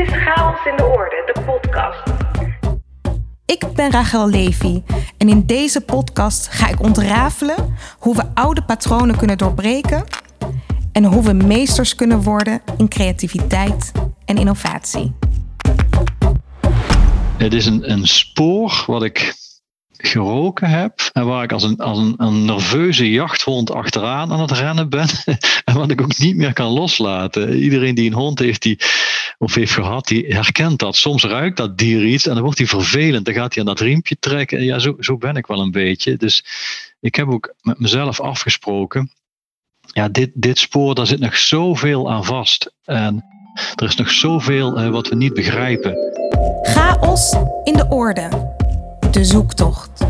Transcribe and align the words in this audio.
is 0.00 0.08
Chaos 0.10 0.66
in 0.66 0.76
de 0.76 0.84
Orde, 0.84 1.32
de 1.34 1.40
podcast. 1.40 2.02
Ik 3.46 3.64
ben 3.74 3.90
Rachel 3.90 4.28
Levy 4.28 4.82
en 5.16 5.28
in 5.28 5.46
deze 5.46 5.80
podcast 5.80 6.48
ga 6.48 6.68
ik 6.68 6.82
ontrafelen 6.82 7.76
hoe 7.98 8.16
we 8.16 8.22
oude 8.34 8.62
patronen 8.62 9.16
kunnen 9.16 9.38
doorbreken 9.38 10.04
en 10.92 11.04
hoe 11.04 11.22
we 11.22 11.32
meesters 11.32 11.94
kunnen 11.94 12.22
worden 12.22 12.60
in 12.76 12.88
creativiteit 12.88 13.92
en 14.24 14.36
innovatie. 14.36 15.14
Het 17.36 17.52
is 17.52 17.66
een, 17.66 17.90
een 17.90 18.06
spoor 18.06 18.84
wat 18.86 19.02
ik 19.02 19.34
geroken 19.98 20.68
heb 20.68 21.10
en 21.12 21.26
waar 21.26 21.42
ik 21.42 21.52
als 21.52 21.62
een, 21.62 21.76
als 21.76 21.98
een, 21.98 22.14
een 22.16 22.44
nerveuze 22.44 23.10
jachthond 23.10 23.70
achteraan 23.70 24.32
aan 24.32 24.40
het 24.40 24.50
rennen 24.50 24.88
ben 24.88 25.08
en 25.64 25.74
wat 25.74 25.90
ik 25.90 26.00
ook 26.00 26.18
niet 26.18 26.36
meer 26.36 26.52
kan 26.52 26.70
loslaten. 26.70 27.54
Iedereen 27.54 27.94
die 27.94 28.06
een 28.06 28.16
hond 28.16 28.38
heeft 28.38 28.62
die, 28.62 28.78
of 29.38 29.54
heeft 29.54 29.72
gehad, 29.72 30.06
die 30.06 30.26
herkent 30.26 30.78
dat. 30.78 30.96
Soms 30.96 31.24
ruikt 31.24 31.56
dat 31.56 31.78
dier 31.78 32.04
iets 32.04 32.26
en 32.26 32.34
dan 32.34 32.42
wordt 32.42 32.58
hij 32.58 32.66
vervelend. 32.66 33.24
Dan 33.24 33.34
gaat 33.34 33.54
hij 33.54 33.62
aan 33.62 33.68
dat 33.68 33.80
riempje 33.80 34.16
trekken. 34.18 34.58
En 34.58 34.64
ja, 34.64 34.78
zo, 34.78 34.96
zo 35.00 35.16
ben 35.16 35.36
ik 35.36 35.46
wel 35.46 35.60
een 35.60 35.70
beetje. 35.70 36.16
Dus 36.16 36.44
ik 37.00 37.14
heb 37.14 37.28
ook 37.28 37.54
met 37.60 37.78
mezelf 37.78 38.20
afgesproken. 38.20 39.10
Ja, 39.92 40.08
dit, 40.08 40.30
dit 40.34 40.58
spoor, 40.58 40.94
daar 40.94 41.06
zit 41.06 41.20
nog 41.20 41.36
zoveel 41.36 42.10
aan 42.10 42.24
vast. 42.24 42.72
En 42.84 43.24
er 43.74 43.86
is 43.86 43.96
nog 43.96 44.10
zoveel 44.10 44.80
uh, 44.80 44.88
wat 44.90 45.08
we 45.08 45.14
niet 45.14 45.34
begrijpen. 45.34 45.96
Chaos 46.62 47.36
in 47.64 47.72
de 47.72 47.86
orde 47.88 48.56
de 49.12 49.24
zoektocht. 49.24 50.04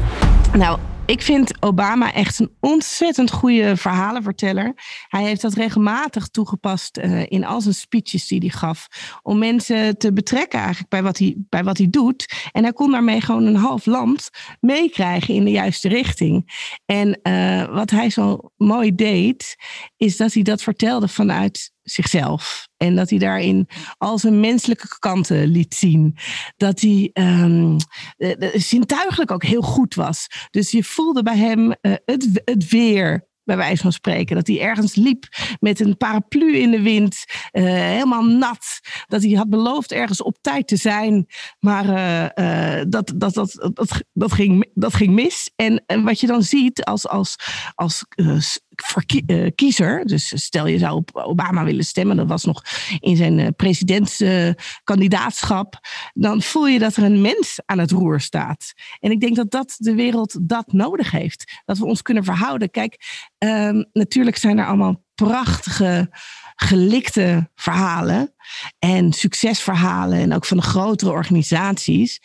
Nou, 0.52 0.78
ik 1.06 1.22
vind 1.22 1.62
Obama 1.62 2.12
echt 2.12 2.38
een 2.38 2.50
ontzettend 2.60 3.30
goede 3.30 3.76
verhalenverteller. 3.76 4.72
Hij 5.08 5.22
heeft 5.22 5.40
dat 5.40 5.54
regelmatig 5.54 6.28
toegepast 6.28 6.98
uh, 6.98 7.22
in 7.28 7.44
al 7.44 7.60
zijn 7.60 7.74
speeches 7.74 8.26
die 8.26 8.38
hij 8.38 8.48
gaf. 8.48 8.88
Om 9.22 9.38
mensen 9.38 9.98
te 9.98 10.12
betrekken 10.12 10.58
eigenlijk 10.58 10.88
bij 10.88 11.02
wat, 11.02 11.18
hij, 11.18 11.36
bij 11.48 11.64
wat 11.64 11.78
hij 11.78 11.90
doet. 11.90 12.48
En 12.52 12.62
hij 12.62 12.72
kon 12.72 12.90
daarmee 12.90 13.20
gewoon 13.20 13.46
een 13.46 13.56
half 13.56 13.86
land 13.86 14.30
meekrijgen 14.60 15.34
in 15.34 15.44
de 15.44 15.50
juiste 15.50 15.88
richting. 15.88 16.66
En 16.86 17.20
uh, 17.22 17.74
wat 17.74 17.90
hij 17.90 18.10
zo 18.10 18.38
mooi 18.56 18.94
deed, 18.94 19.56
is 19.96 20.16
dat 20.16 20.32
hij 20.32 20.42
dat 20.42 20.62
vertelde 20.62 21.08
vanuit 21.08 21.72
zichzelf. 21.90 22.68
En 22.76 22.96
dat 22.96 23.10
hij 23.10 23.18
daarin 23.18 23.68
al 23.98 24.18
zijn 24.18 24.40
menselijke 24.40 24.98
kanten 24.98 25.46
liet 25.46 25.74
zien. 25.74 26.16
Dat 26.56 26.80
hij 26.80 27.10
um, 27.12 27.76
zintuigelijk 28.52 29.30
ook 29.30 29.44
heel 29.44 29.62
goed 29.62 29.94
was. 29.94 30.26
Dus 30.50 30.70
je 30.70 30.84
voelde 30.84 31.22
bij 31.22 31.36
hem 31.36 31.60
uh, 31.82 31.94
het, 32.04 32.42
het 32.44 32.68
weer 32.68 33.26
bij 33.44 33.56
wijze 33.56 33.82
van 33.82 33.92
spreken. 33.92 34.36
Dat 34.36 34.46
hij 34.46 34.60
ergens 34.60 34.94
liep 34.94 35.26
met 35.60 35.80
een 35.80 35.96
paraplu 35.96 36.56
in 36.56 36.70
de 36.70 36.82
wind, 36.82 37.24
helemaal 37.50 38.24
nat. 38.24 38.80
Dat 39.06 39.22
hij 39.22 39.32
had 39.32 39.48
beloofd 39.48 39.92
ergens 39.92 40.22
op 40.22 40.36
tijd 40.40 40.68
te 40.68 40.76
zijn, 40.76 41.26
maar 41.60 41.86
dat, 42.88 43.12
dat, 43.16 43.34
dat, 43.34 43.70
dat, 43.74 44.02
dat, 44.12 44.32
ging, 44.32 44.70
dat 44.74 44.94
ging 44.94 45.14
mis. 45.14 45.50
En, 45.56 45.82
en 45.86 46.04
wat 46.04 46.20
je 46.20 46.26
dan 46.26 46.42
ziet 46.42 46.84
als, 46.84 47.08
als, 47.08 47.36
als 47.74 48.60
kiezer, 49.54 50.04
dus 50.04 50.32
stel 50.34 50.66
je 50.66 50.78
zou 50.78 50.96
op 50.96 51.16
Obama 51.16 51.64
willen 51.64 51.84
stemmen, 51.84 52.16
dat 52.16 52.28
was 52.28 52.44
nog 52.44 52.62
in 52.98 53.16
zijn 53.16 53.54
presidentskandidaatschap, 53.54 55.78
dan 56.14 56.42
voel 56.42 56.66
je 56.66 56.78
dat 56.78 56.96
er 56.96 57.02
een 57.02 57.20
mens 57.20 57.60
aan 57.64 57.78
het 57.78 57.90
roer 57.90 58.20
staat. 58.20 58.72
En 59.00 59.10
ik 59.10 59.20
denk 59.20 59.36
dat 59.36 59.50
dat 59.50 59.74
de 59.78 59.94
wereld 59.94 60.48
dat 60.48 60.72
nodig 60.72 61.10
heeft. 61.10 61.60
Dat 61.64 61.78
we 61.78 61.84
ons 61.84 62.02
kunnen 62.02 62.24
verhouden. 62.24 62.70
Kijk, 62.70 62.96
um, 63.38 63.84
natuurlijk 63.92 64.36
zijn 64.36 64.58
er 64.58 64.66
allemaal 64.66 65.04
prachtige 65.14 66.10
gelikte 66.54 67.50
verhalen 67.54 68.34
en 68.78 69.12
succesverhalen 69.12 70.18
en 70.18 70.34
ook 70.34 70.44
van 70.44 70.56
de 70.56 70.62
grotere 70.62 71.10
organisaties. 71.10 72.20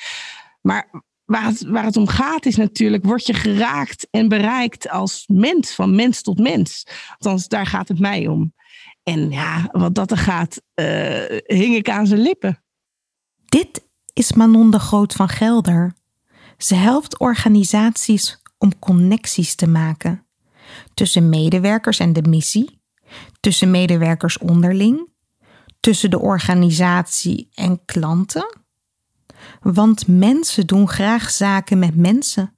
Maar 0.61 0.89
waar 1.26 1.45
het, 1.45 1.64
waar 1.64 1.84
het 1.84 1.98
om 1.98 2.08
gaat 2.08 2.45
is 2.45 2.56
natuurlijk, 2.56 3.06
word 3.06 3.26
je 3.26 3.34
geraakt 3.34 4.08
en 4.11 4.28
bereikt 4.28 4.89
als 4.89 5.23
mens, 5.28 5.76
van 5.76 5.95
mens 5.95 6.22
tot 6.22 6.39
mens. 6.39 6.88
Althans, 7.17 7.48
daar 7.48 7.66
gaat 7.66 7.88
het 7.88 8.00
mij 8.00 8.28
om. 8.28 8.54
En 9.04 9.30
ja, 9.30 9.70
wat 9.72 9.95
dat 9.95 10.11
er 10.11 10.17
gaat, 10.17 10.61
uh, 10.76 10.86
hing 11.45 11.76
ik 11.76 11.89
aan 11.89 12.08
zijn 12.08 12.22
lippen. 12.22 12.64
Dit 13.45 13.88
is 14.14 14.34
Manon 14.34 14.72
de 14.72 14.80
Groot 14.80 15.14
van 15.14 15.30
Gelder. 15.30 15.95
Ze 16.58 16.76
helpt 16.76 17.20
organisaties 17.20 18.42
om 18.58 18.80
connecties 18.80 19.55
te 19.55 19.67
maken. 19.67 20.28
Tussen 20.94 21.30
medewerkers 21.30 22.00
en 22.00 22.14
de 22.14 22.22
missie, 22.22 22.82
tussen 23.40 23.72
medewerkers 23.72 24.38
onderling, 24.38 25.10
tussen 25.80 26.10
de 26.10 26.20
organisatie 26.20 27.50
en 27.54 27.86
klanten 27.86 28.62
want 29.61 30.08
mensen 30.08 30.67
doen 30.67 30.89
graag 30.89 31.30
zaken 31.30 31.80
met 31.80 31.95
mensen, 31.95 32.58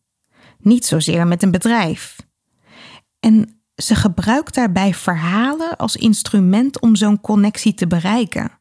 niet 0.60 0.86
zozeer 0.86 1.28
met 1.28 1.44
een 1.44 1.52
bedrijf. 1.52 2.16
En 3.20 3.62
ze 3.76 3.96
gebruikt 3.96 4.56
daarbij 4.56 4.94
verhalen 4.94 5.78
als 5.78 5.96
instrument 5.96 6.80
om 6.80 6.96
zo'n 6.96 7.22
connectie 7.22 7.74
te 7.74 7.88
bereiken. 7.88 8.52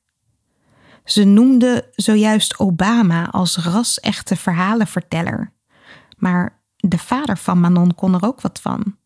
Ze 1.05 1.25
noemde 1.25 1.91
zojuist 1.93 2.59
Obama 2.59 3.29
als 3.31 3.57
ras-echte 3.57 4.37
verhalenverteller. 4.37 5.53
Maar 6.17 6.63
de 6.77 6.99
vader 6.99 7.39
van 7.39 7.61
Manon 7.61 7.95
kon 7.95 8.15
er 8.15 8.25
ook 8.25 8.41
wat 8.41 8.61
van. 8.61 8.97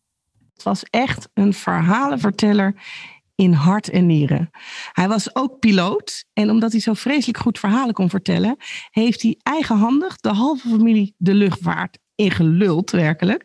Het 0.53 0.63
was 0.63 0.83
echt 0.83 1.29
een 1.33 1.53
verhalenverteller 1.53 2.75
in 3.39 3.53
hart 3.53 3.89
en 3.89 4.05
nieren. 4.05 4.49
Hij 4.91 5.07
was 5.07 5.35
ook 5.35 5.59
piloot 5.59 6.25
en 6.33 6.49
omdat 6.49 6.71
hij 6.71 6.81
zo 6.81 6.93
vreselijk 6.93 7.37
goed 7.37 7.59
verhalen 7.59 7.93
kon 7.93 8.09
vertellen, 8.09 8.57
heeft 8.89 9.21
hij 9.21 9.37
eigenhandig 9.43 10.15
de 10.15 10.29
halve 10.29 10.69
familie 10.69 11.13
de 11.17 11.33
luchtvaart 11.33 11.97
ingeluld, 12.15 12.91
werkelijk. 12.91 13.43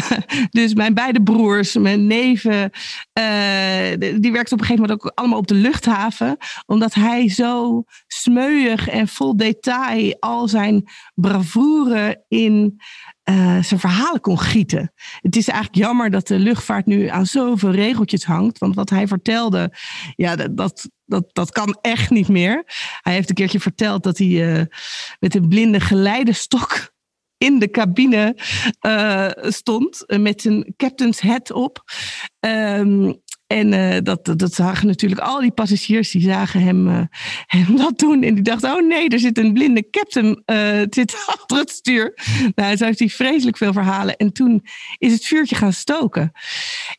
dus 0.50 0.74
mijn 0.74 0.94
beide 0.94 1.22
broers, 1.22 1.76
mijn 1.76 2.06
neven, 2.06 2.70
uh, 3.18 4.18
die 4.20 4.32
werkten 4.32 4.52
op 4.52 4.60
een 4.60 4.66
gegeven 4.66 4.80
moment 4.80 4.92
ook 4.92 5.12
allemaal 5.14 5.38
op 5.38 5.46
de 5.46 5.54
luchthaven. 5.54 6.36
Omdat 6.66 6.94
hij 6.94 7.28
zo 7.28 7.82
smeuig 8.06 8.88
en 8.88 9.08
vol 9.08 9.36
detail 9.36 10.16
al 10.20 10.48
zijn 10.48 10.84
bravoure 11.14 12.24
in 12.28 12.80
uh, 13.30 13.62
zijn 13.62 13.80
verhalen 13.80 14.20
kon 14.20 14.38
gieten. 14.38 14.92
Het 15.20 15.36
is 15.36 15.48
eigenlijk 15.48 15.84
jammer 15.84 16.10
dat 16.10 16.26
de 16.26 16.38
luchtvaart 16.38 16.86
nu 16.86 17.06
aan 17.06 17.26
zoveel 17.26 17.70
regeltjes 17.70 18.24
hangt. 18.24 18.58
Want 18.58 18.74
wat 18.74 18.90
hij 18.90 19.06
vertelde, 19.06 19.72
ja, 20.16 20.36
dat, 20.36 20.88
dat, 21.04 21.30
dat 21.32 21.50
kan 21.50 21.78
echt 21.80 22.10
niet 22.10 22.28
meer. 22.28 22.64
Hij 23.00 23.12
heeft 23.12 23.28
een 23.28 23.34
keertje 23.34 23.60
verteld 23.60 24.02
dat 24.02 24.18
hij 24.18 24.26
uh, 24.58 24.62
met 25.20 25.34
een 25.34 25.48
blinde 25.48 25.80
geleidestok 25.80 26.92
in 27.46 27.58
de 27.58 27.70
cabine 27.70 28.36
uh, 28.86 29.30
stond. 29.50 30.04
met 30.06 30.44
een 30.44 30.74
captain's 30.76 31.20
hat 31.20 31.52
op. 31.52 31.82
Um, 32.40 33.22
en 33.46 33.72
uh, 33.72 33.96
dat, 34.02 34.38
dat 34.38 34.54
zagen 34.54 34.86
natuurlijk 34.86 35.20
al 35.20 35.40
die 35.40 35.50
passagiers, 35.50 36.10
die 36.10 36.22
zagen 36.22 36.62
hem, 36.62 36.88
uh, 36.88 37.00
hem 37.46 37.76
dat 37.84 37.98
doen. 37.98 38.22
En 38.22 38.34
die 38.34 38.42
dachten, 38.42 38.74
oh 38.74 38.88
nee, 38.88 39.08
er 39.08 39.18
zit 39.18 39.38
een 39.38 39.52
blinde 39.52 39.90
captain 39.90 40.42
uh, 40.46 40.82
zit 40.90 41.24
achter 41.26 41.56
het 41.56 41.70
stuur. 41.70 42.18
Nou, 42.54 42.76
zo 42.76 42.84
heeft 42.84 42.98
hij 42.98 43.08
vreselijk 43.08 43.56
veel 43.56 43.72
verhalen. 43.72 44.16
En 44.16 44.32
toen 44.32 44.64
is 44.98 45.12
het 45.12 45.24
vuurtje 45.24 45.56
gaan 45.56 45.72
stoken. 45.72 46.32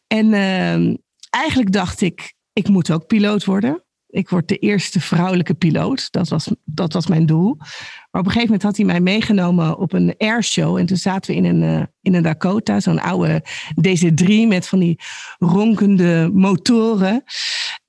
En 0.07 0.33
ehm, 0.33 0.95
eigenlijk 1.29 1.71
dacht 1.71 2.01
ik, 2.01 2.33
ik 2.53 2.67
moet 2.67 2.91
ook 2.91 3.07
piloot 3.07 3.45
worden. 3.45 3.84
Ik 4.15 4.29
word 4.29 4.47
de 4.47 4.57
eerste 4.57 4.99
vrouwelijke 4.99 5.53
piloot. 5.53 6.11
Dat 6.11 6.29
was, 6.29 6.49
dat 6.65 6.93
was 6.93 7.07
mijn 7.07 7.25
doel. 7.25 7.55
Maar 7.57 8.21
op 8.21 8.25
een 8.25 8.31
gegeven 8.31 8.45
moment 8.45 8.63
had 8.63 8.77
hij 8.77 8.85
mij 8.85 8.99
meegenomen 8.99 9.77
op 9.77 9.93
een 9.93 10.15
airshow. 10.17 10.77
En 10.77 10.85
toen 10.85 10.97
zaten 10.97 11.31
we 11.31 11.37
in 11.37 11.45
een, 11.45 11.61
uh, 11.61 11.83
in 12.01 12.13
een 12.13 12.23
Dakota, 12.23 12.79
zo'n 12.79 13.01
oude 13.01 13.43
DC-3 13.81 14.47
met 14.47 14.67
van 14.67 14.79
die 14.79 14.99
ronkende 15.37 16.29
motoren. 16.33 17.23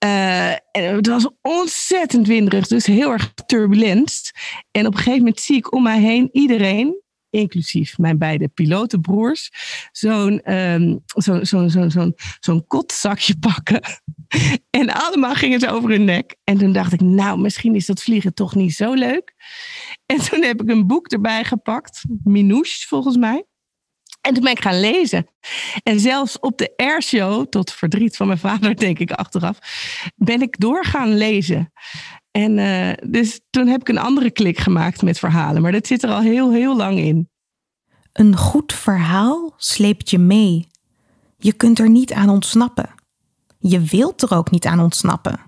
Uh, 0.04 0.50
en 0.50 0.94
het 0.94 1.06
was 1.06 1.28
ontzettend 1.42 2.26
winderig, 2.26 2.66
dus 2.66 2.86
heel 2.86 3.12
erg 3.12 3.32
turbulent. 3.46 4.30
En 4.70 4.86
op 4.86 4.92
een 4.92 4.98
gegeven 4.98 5.18
moment 5.18 5.40
zie 5.40 5.56
ik 5.56 5.72
om 5.72 5.82
mij 5.82 6.00
heen 6.00 6.28
iedereen 6.32 7.04
inclusief 7.36 7.98
mijn 7.98 8.18
beide 8.18 8.48
pilotenbroers, 8.48 9.50
zo'n 9.92 10.54
um, 10.54 11.00
zo, 11.06 11.44
zo, 11.44 11.68
zo, 11.68 11.88
zo, 11.88 12.10
zo'n 12.40 12.66
kotzakje 12.66 13.38
pakken. 13.48 13.80
en 14.70 14.90
allemaal 14.90 15.34
gingen 15.34 15.60
ze 15.60 15.70
over 15.70 15.90
hun 15.90 16.04
nek. 16.04 16.36
En 16.44 16.58
toen 16.58 16.72
dacht 16.72 16.92
ik, 16.92 17.00
nou, 17.00 17.38
misschien 17.38 17.74
is 17.74 17.86
dat 17.86 18.02
vliegen 18.02 18.34
toch 18.34 18.54
niet 18.54 18.74
zo 18.74 18.92
leuk. 18.92 19.34
En 20.06 20.16
toen 20.16 20.42
heb 20.42 20.62
ik 20.62 20.68
een 20.68 20.86
boek 20.86 21.06
erbij 21.08 21.44
gepakt, 21.44 22.02
Minouche 22.24 22.86
volgens 22.86 23.16
mij. 23.16 23.44
En 24.26 24.34
toen 24.34 24.42
ben 24.42 24.52
ik 24.52 24.60
gaan 24.60 24.80
lezen. 24.80 25.26
En 25.82 26.00
zelfs 26.00 26.38
op 26.38 26.58
de 26.58 26.72
airshow, 26.76 27.48
tot 27.48 27.72
verdriet 27.72 28.16
van 28.16 28.26
mijn 28.26 28.38
vader, 28.38 28.76
denk 28.86 28.98
ik 28.98 29.10
achteraf, 29.10 29.58
ben 30.14 30.42
ik 30.42 30.60
doorgaan 30.60 31.16
lezen. 31.16 31.72
En 32.36 32.58
uh, 32.58 33.10
dus 33.10 33.40
toen 33.50 33.66
heb 33.66 33.80
ik 33.80 33.88
een 33.88 33.98
andere 33.98 34.30
klik 34.30 34.58
gemaakt 34.58 35.02
met 35.02 35.18
verhalen. 35.18 35.62
Maar 35.62 35.72
dat 35.72 35.86
zit 35.86 36.02
er 36.02 36.10
al 36.10 36.20
heel, 36.20 36.52
heel 36.52 36.76
lang 36.76 36.98
in. 36.98 37.30
Een 38.12 38.36
goed 38.36 38.72
verhaal 38.72 39.54
sleept 39.56 40.10
je 40.10 40.18
mee. 40.18 40.68
Je 41.36 41.52
kunt 41.52 41.78
er 41.78 41.88
niet 41.88 42.12
aan 42.12 42.28
ontsnappen. 42.28 42.94
Je 43.58 43.80
wilt 43.80 44.22
er 44.22 44.34
ook 44.34 44.50
niet 44.50 44.66
aan 44.66 44.80
ontsnappen. 44.80 45.40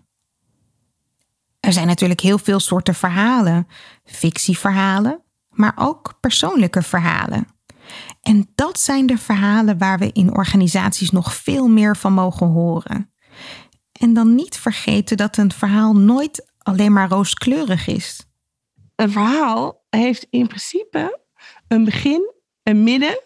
Er 1.60 1.72
zijn 1.72 1.86
natuurlijk 1.86 2.20
heel 2.20 2.38
veel 2.38 2.60
soorten 2.60 2.94
verhalen, 2.94 3.66
fictieverhalen, 4.04 5.22
maar 5.50 5.72
ook 5.76 6.16
persoonlijke 6.20 6.82
verhalen. 6.82 7.46
En 8.22 8.50
dat 8.54 8.80
zijn 8.80 9.06
de 9.06 9.18
verhalen 9.18 9.78
waar 9.78 9.98
we 9.98 10.12
in 10.12 10.36
organisaties 10.36 11.10
nog 11.10 11.34
veel 11.34 11.68
meer 11.68 11.96
van 11.96 12.12
mogen 12.12 12.46
horen. 12.46 13.12
En 13.92 14.14
dan 14.14 14.34
niet 14.34 14.56
vergeten 14.56 15.16
dat 15.16 15.36
een 15.36 15.52
verhaal 15.52 15.92
nooit 15.92 16.46
alleen 16.68 16.92
maar 16.92 17.08
rooskleurig 17.08 17.86
is. 17.86 18.26
Een 18.96 19.10
verhaal 19.10 19.84
heeft 19.90 20.26
in 20.30 20.46
principe 20.46 21.20
een 21.68 21.84
begin, 21.84 22.32
een 22.62 22.82
midden 22.82 23.18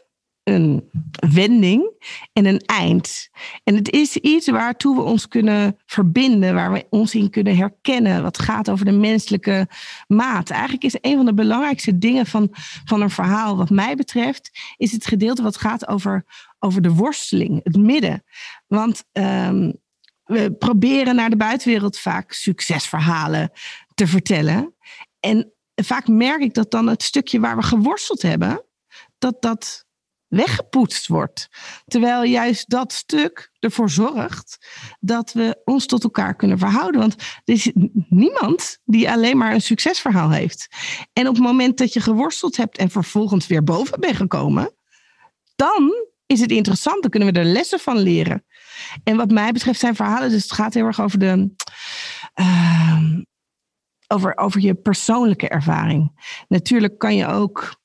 een 0.42 0.90
wending 1.32 1.90
en 2.32 2.46
een 2.46 2.60
eind. 2.60 3.28
En 3.64 3.74
het 3.74 3.90
is 3.90 4.16
iets 4.16 4.50
waartoe 4.50 4.96
we 4.96 5.02
ons 5.02 5.28
kunnen 5.28 5.78
verbinden, 5.86 6.54
waar 6.54 6.72
we 6.72 6.86
ons 6.90 7.14
in 7.14 7.30
kunnen 7.30 7.56
herkennen, 7.56 8.22
wat 8.22 8.38
gaat 8.38 8.70
over 8.70 8.84
de 8.84 8.92
menselijke 8.92 9.68
maat. 10.06 10.50
Eigenlijk 10.50 10.84
is 10.84 10.96
een 11.00 11.16
van 11.16 11.24
de 11.24 11.34
belangrijkste 11.34 11.98
dingen 11.98 12.26
van, 12.26 12.48
van 12.84 13.00
een 13.00 13.10
verhaal, 13.10 13.56
wat 13.56 13.70
mij 13.70 13.96
betreft, 13.96 14.50
is 14.76 14.92
het 14.92 15.06
gedeelte 15.06 15.42
wat 15.42 15.56
gaat 15.56 15.88
over, 15.88 16.24
over 16.58 16.82
de 16.82 16.92
worsteling, 16.92 17.60
het 17.62 17.76
midden. 17.76 18.24
Want 18.66 19.04
um, 19.12 19.80
we 20.32 20.52
proberen 20.52 21.14
naar 21.14 21.30
de 21.30 21.36
buitenwereld 21.36 21.98
vaak 21.98 22.32
succesverhalen 22.32 23.50
te 23.94 24.06
vertellen. 24.06 24.74
En 25.20 25.52
vaak 25.74 26.08
merk 26.08 26.40
ik 26.40 26.54
dat 26.54 26.70
dan 26.70 26.86
het 26.86 27.02
stukje 27.02 27.40
waar 27.40 27.56
we 27.56 27.62
geworsteld 27.62 28.22
hebben, 28.22 28.64
dat 29.18 29.42
dat 29.42 29.86
weggepoetst 30.32 31.06
wordt. 31.06 31.48
Terwijl 31.86 32.22
juist 32.22 32.70
dat 32.70 32.92
stuk 32.92 33.50
ervoor 33.58 33.90
zorgt 33.90 34.68
dat 35.00 35.32
we 35.32 35.60
ons 35.64 35.86
tot 35.86 36.04
elkaar 36.04 36.34
kunnen 36.34 36.58
verhouden. 36.58 37.00
Want 37.00 37.14
er 37.44 37.54
is 37.54 37.70
niemand 38.08 38.78
die 38.84 39.10
alleen 39.10 39.36
maar 39.36 39.52
een 39.52 39.60
succesverhaal 39.60 40.30
heeft. 40.30 40.68
En 41.12 41.28
op 41.28 41.34
het 41.34 41.42
moment 41.42 41.78
dat 41.78 41.92
je 41.92 42.00
geworsteld 42.00 42.56
hebt 42.56 42.78
en 42.78 42.90
vervolgens 42.90 43.46
weer 43.46 43.64
boven 43.64 44.00
bent 44.00 44.16
gekomen, 44.16 44.74
dan 45.56 45.92
is 46.26 46.40
het 46.40 46.50
interessant. 46.50 47.02
Dan 47.02 47.10
kunnen 47.10 47.32
we 47.32 47.38
er 47.38 47.44
lessen 47.44 47.78
van 47.78 47.98
leren. 47.98 48.44
En 49.04 49.16
wat 49.16 49.30
mij 49.30 49.52
betreft 49.52 49.80
zijn 49.80 49.94
verhalen, 49.94 50.30
dus 50.30 50.42
het 50.42 50.52
gaat 50.52 50.74
heel 50.74 50.86
erg 50.86 51.00
over 51.00 51.18
de. 51.18 51.50
Uh, 52.40 53.20
over, 54.06 54.36
over 54.36 54.60
je 54.60 54.74
persoonlijke 54.74 55.48
ervaring. 55.48 56.12
Natuurlijk 56.48 56.98
kan 56.98 57.16
je 57.16 57.26
ook 57.26 57.80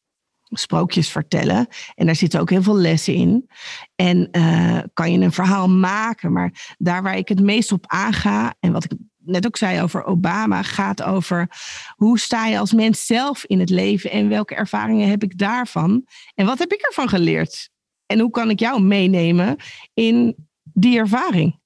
sprookjes 0.49 1.09
vertellen. 1.09 1.67
En 1.95 2.05
daar 2.05 2.15
zitten 2.15 2.39
ook 2.39 2.49
heel 2.49 2.63
veel 2.63 2.77
lessen 2.77 3.13
in. 3.13 3.49
En 3.95 4.29
uh, 4.31 4.79
kan 4.93 5.11
je 5.11 5.19
een 5.19 5.31
verhaal 5.31 5.69
maken. 5.69 6.31
Maar 6.31 6.75
daar 6.77 7.03
waar 7.03 7.17
ik 7.17 7.27
het 7.27 7.41
meest 7.41 7.71
op 7.71 7.87
aanga, 7.87 8.55
en 8.59 8.71
wat 8.71 8.83
ik 8.83 8.91
net 9.17 9.45
ook 9.45 9.57
zei 9.57 9.81
over 9.81 10.03
Obama, 10.03 10.61
gaat 10.61 11.03
over 11.03 11.49
hoe 11.95 12.19
sta 12.19 12.45
je 12.47 12.59
als 12.59 12.73
mens 12.73 13.05
zelf 13.05 13.45
in 13.45 13.59
het 13.59 13.69
leven 13.69 14.11
en 14.11 14.29
welke 14.29 14.55
ervaringen 14.55 15.09
heb 15.09 15.23
ik 15.23 15.37
daarvan? 15.37 16.07
En 16.35 16.45
wat 16.45 16.59
heb 16.59 16.71
ik 16.71 16.81
ervan 16.81 17.09
geleerd? 17.09 17.69
En 18.05 18.19
hoe 18.19 18.29
kan 18.29 18.49
ik 18.49 18.59
jou 18.59 18.81
meenemen 18.81 19.55
in 19.93 20.46
die 20.79 20.97
ervaring? 20.97 21.59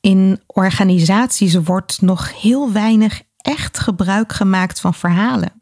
In 0.00 0.40
organisaties 0.46 1.54
wordt 1.54 2.00
nog 2.00 2.40
heel 2.40 2.72
weinig 2.72 3.22
echt 3.36 3.78
gebruik 3.78 4.32
gemaakt 4.32 4.80
van 4.80 4.94
verhalen. 4.94 5.52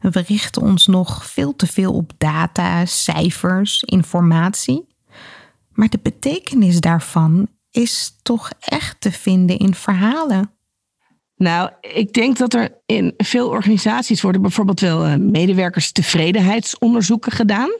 We 0.00 0.20
richten 0.20 0.62
ons 0.62 0.86
nog 0.86 1.26
veel 1.26 1.56
te 1.56 1.66
veel 1.66 1.94
op 1.94 2.12
data, 2.18 2.86
cijfers, 2.86 3.82
informatie. 3.82 4.86
Maar 5.72 5.88
de 5.88 5.98
betekenis 6.02 6.80
daarvan 6.80 7.48
is 7.70 8.18
toch 8.22 8.50
echt 8.58 9.00
te 9.00 9.12
vinden 9.12 9.58
in 9.58 9.74
verhalen. 9.74 10.52
Nou, 11.36 11.70
ik 11.80 12.12
denk 12.12 12.36
dat 12.36 12.54
er 12.54 12.80
in 12.86 13.14
veel 13.16 13.48
organisaties 13.48 14.20
worden 14.20 14.42
bijvoorbeeld 14.42 14.80
wel 14.80 15.06
uh, 15.06 15.14
medewerkerstevredenheidsonderzoeken 15.14 17.32
gedaan. 17.32 17.70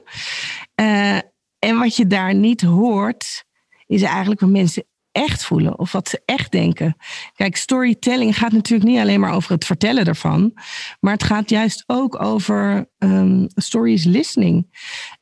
Uh, 0.80 1.18
en 1.58 1.78
wat 1.78 1.96
je 1.96 2.06
daar 2.06 2.34
niet 2.34 2.60
hoort, 2.60 3.44
is 3.86 4.02
eigenlijk 4.02 4.40
wat 4.40 4.50
mensen 4.50 4.84
echt 5.12 5.44
voelen 5.44 5.78
of 5.78 5.92
wat 5.92 6.08
ze 6.08 6.22
echt 6.24 6.52
denken. 6.52 6.96
Kijk, 7.34 7.56
storytelling 7.56 8.36
gaat 8.36 8.52
natuurlijk 8.52 8.90
niet 8.90 8.98
alleen 8.98 9.20
maar 9.20 9.32
over 9.32 9.52
het 9.52 9.64
vertellen 9.64 10.04
ervan, 10.04 10.52
maar 11.00 11.12
het 11.12 11.22
gaat 11.22 11.50
juist 11.50 11.84
ook 11.86 12.22
over 12.22 12.90
um, 12.98 13.46
stories 13.54 14.04
listening. 14.04 14.66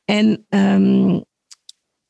En 0.05 0.47
um, 0.49 1.25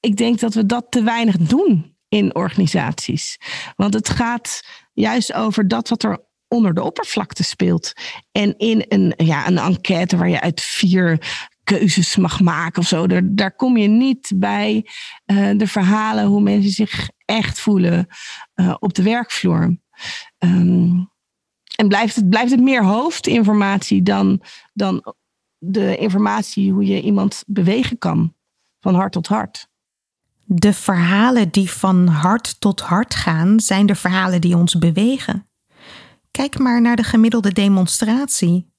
ik 0.00 0.16
denk 0.16 0.40
dat 0.40 0.54
we 0.54 0.66
dat 0.66 0.86
te 0.88 1.02
weinig 1.02 1.36
doen 1.36 1.96
in 2.08 2.34
organisaties. 2.34 3.38
Want 3.76 3.94
het 3.94 4.08
gaat 4.08 4.68
juist 4.92 5.32
over 5.32 5.68
dat 5.68 5.88
wat 5.88 6.02
er 6.02 6.24
onder 6.48 6.74
de 6.74 6.82
oppervlakte 6.82 7.42
speelt. 7.42 7.92
En 8.32 8.56
in 8.58 8.84
een, 8.88 9.12
ja, 9.16 9.46
een 9.46 9.58
enquête 9.58 10.16
waar 10.16 10.28
je 10.28 10.40
uit 10.40 10.60
vier 10.60 11.18
keuzes 11.66 12.16
mag 12.16 12.40
maken 12.40 12.82
of 12.82 12.88
zo. 12.88 13.06
Daar, 13.06 13.22
daar 13.24 13.56
kom 13.56 13.76
je 13.76 13.88
niet 13.88 14.32
bij 14.34 14.86
uh, 15.26 15.50
de 15.56 15.66
verhalen 15.66 16.26
hoe 16.26 16.40
mensen 16.40 16.70
zich 16.70 17.10
echt 17.24 17.60
voelen 17.60 18.06
uh, 18.54 18.74
op 18.78 18.94
de 18.94 19.02
werkvloer. 19.02 19.78
Um, 20.38 21.10
en 21.76 21.88
blijft 21.88 22.16
het, 22.16 22.28
blijft 22.28 22.50
het 22.50 22.60
meer 22.60 22.84
hoofdinformatie 22.84 24.02
dan, 24.02 24.42
dan 24.72 25.14
de 25.58 25.96
informatie 25.96 26.72
hoe 26.72 26.86
je 26.86 27.02
iemand 27.02 27.44
bewegen 27.46 27.98
kan 27.98 28.34
van 28.80 28.94
hart 28.94 29.12
tot 29.12 29.26
hart. 29.26 29.68
De 30.44 30.72
verhalen 30.72 31.50
die 31.50 31.70
van 31.70 32.06
hart 32.06 32.60
tot 32.60 32.80
hart 32.80 33.14
gaan, 33.14 33.60
zijn 33.60 33.86
de 33.86 33.94
verhalen 33.94 34.40
die 34.40 34.56
ons 34.56 34.78
bewegen. 34.78 35.48
Kijk 36.30 36.58
maar 36.58 36.80
naar 36.80 36.96
de 36.96 37.02
gemiddelde 37.02 37.52
demonstratie. 37.52 38.74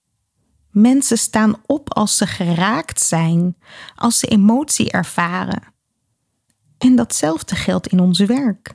Mensen 0.77 1.18
staan 1.18 1.56
op 1.65 1.94
als 1.94 2.18
ze 2.18 2.27
geraakt 2.27 3.01
zijn, 3.01 3.57
als 3.95 4.19
ze 4.19 4.27
emotie 4.27 4.91
ervaren. 4.91 5.62
En 6.77 6.95
datzelfde 6.95 7.56
geldt 7.56 7.88
in 7.88 8.00
ons 8.00 8.19
werk. 8.19 8.74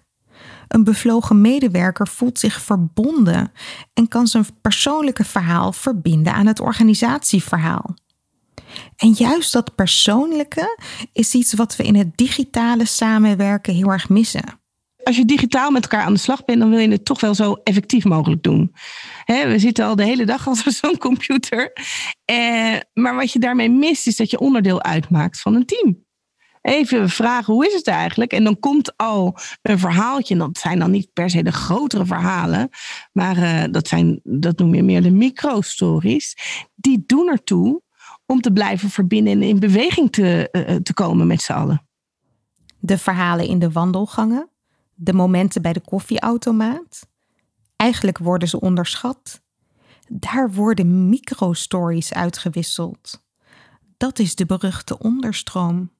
Een 0.68 0.84
bevlogen 0.84 1.40
medewerker 1.40 2.08
voelt 2.08 2.38
zich 2.38 2.60
verbonden 2.60 3.52
en 3.94 4.08
kan 4.08 4.26
zijn 4.26 4.46
persoonlijke 4.60 5.24
verhaal 5.24 5.72
verbinden 5.72 6.32
aan 6.34 6.46
het 6.46 6.60
organisatieverhaal. 6.60 7.94
En 8.96 9.12
juist 9.12 9.52
dat 9.52 9.74
persoonlijke 9.74 10.78
is 11.12 11.34
iets 11.34 11.54
wat 11.54 11.76
we 11.76 11.84
in 11.84 11.94
het 11.94 12.16
digitale 12.16 12.84
samenwerken 12.84 13.74
heel 13.74 13.88
erg 13.88 14.08
missen 14.08 14.60
als 15.04 15.16
je 15.16 15.24
digitaal 15.24 15.70
met 15.70 15.82
elkaar 15.82 16.04
aan 16.04 16.12
de 16.12 16.18
slag 16.18 16.44
bent, 16.44 16.58
dan 16.58 16.70
wil 16.70 16.78
je 16.78 16.90
het 16.90 17.04
toch 17.04 17.20
wel 17.20 17.34
zo 17.34 17.52
effectief 17.52 18.04
mogelijk 18.04 18.42
doen. 18.42 18.74
we 19.26 19.54
zitten 19.56 19.84
al 19.84 19.96
de 19.96 20.04
hele 20.04 20.24
dag 20.24 20.48
achter 20.48 20.72
zo'n 20.72 20.98
computer. 20.98 21.72
Eh, 22.24 22.76
maar 22.92 23.14
wat 23.14 23.32
je 23.32 23.38
daarmee 23.38 23.70
mist, 23.70 24.06
is 24.06 24.16
dat 24.16 24.30
je 24.30 24.38
onderdeel 24.38 24.82
uitmaakt 24.82 25.40
van 25.40 25.54
een 25.54 25.66
team. 25.66 26.04
Even 26.62 27.08
vragen, 27.08 27.54
hoe 27.54 27.66
is 27.66 27.72
het 27.72 27.86
eigenlijk? 27.86 28.32
En 28.32 28.44
dan 28.44 28.58
komt 28.58 28.96
al 28.96 29.36
een 29.62 29.78
verhaaltje. 29.78 30.34
En 30.34 30.40
dat 30.40 30.58
zijn 30.58 30.78
dan 30.78 30.90
niet 30.90 31.12
per 31.12 31.30
se 31.30 31.42
de 31.42 31.52
grotere 31.52 32.06
verhalen. 32.06 32.68
Maar 33.12 33.36
uh, 33.36 33.64
dat, 33.70 33.88
zijn, 33.88 34.20
dat 34.22 34.58
noem 34.58 34.74
je 34.74 34.82
meer 34.82 35.02
de 35.02 35.10
micro-stories. 35.10 36.36
Die 36.74 37.04
doen 37.06 37.28
ertoe 37.28 37.82
om 38.26 38.40
te 38.40 38.52
blijven 38.52 38.90
verbinden 38.90 39.32
en 39.32 39.42
in 39.42 39.58
beweging 39.58 40.12
te, 40.12 40.48
uh, 40.52 40.76
te 40.76 40.94
komen 40.94 41.26
met 41.26 41.42
z'n 41.42 41.52
allen. 41.52 41.86
De 42.78 42.98
verhalen 42.98 43.46
in 43.46 43.58
de 43.58 43.70
wandelgangen 43.70 44.51
de 45.04 45.12
momenten 45.12 45.62
bij 45.62 45.72
de 45.72 45.80
koffieautomaat. 45.80 47.08
Eigenlijk 47.76 48.18
worden 48.18 48.48
ze 48.48 48.60
onderschat. 48.60 49.42
Daar 50.08 50.52
worden 50.52 51.08
microstories 51.08 52.14
uitgewisseld. 52.14 53.24
Dat 53.96 54.18
is 54.18 54.34
de 54.34 54.46
beruchte 54.46 54.98
onderstroom. 54.98 55.90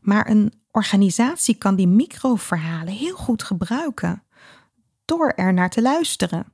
Maar 0.00 0.30
een 0.30 0.52
organisatie 0.70 1.54
kan 1.54 1.74
die 1.74 1.86
microverhalen 1.86 2.94
heel 2.94 3.16
goed 3.16 3.42
gebruiken 3.42 4.22
door 5.04 5.28
er 5.28 5.52
naar 5.52 5.70
te 5.70 5.82
luisteren. 5.82 6.52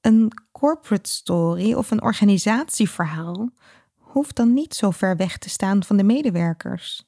Een 0.00 0.32
corporate 0.52 1.10
story 1.10 1.72
of 1.74 1.90
een 1.90 2.02
organisatieverhaal 2.02 3.50
hoeft 3.94 4.36
dan 4.36 4.54
niet 4.54 4.74
zo 4.74 4.90
ver 4.90 5.16
weg 5.16 5.38
te 5.38 5.48
staan 5.48 5.84
van 5.84 5.96
de 5.96 6.04
medewerkers. 6.04 7.06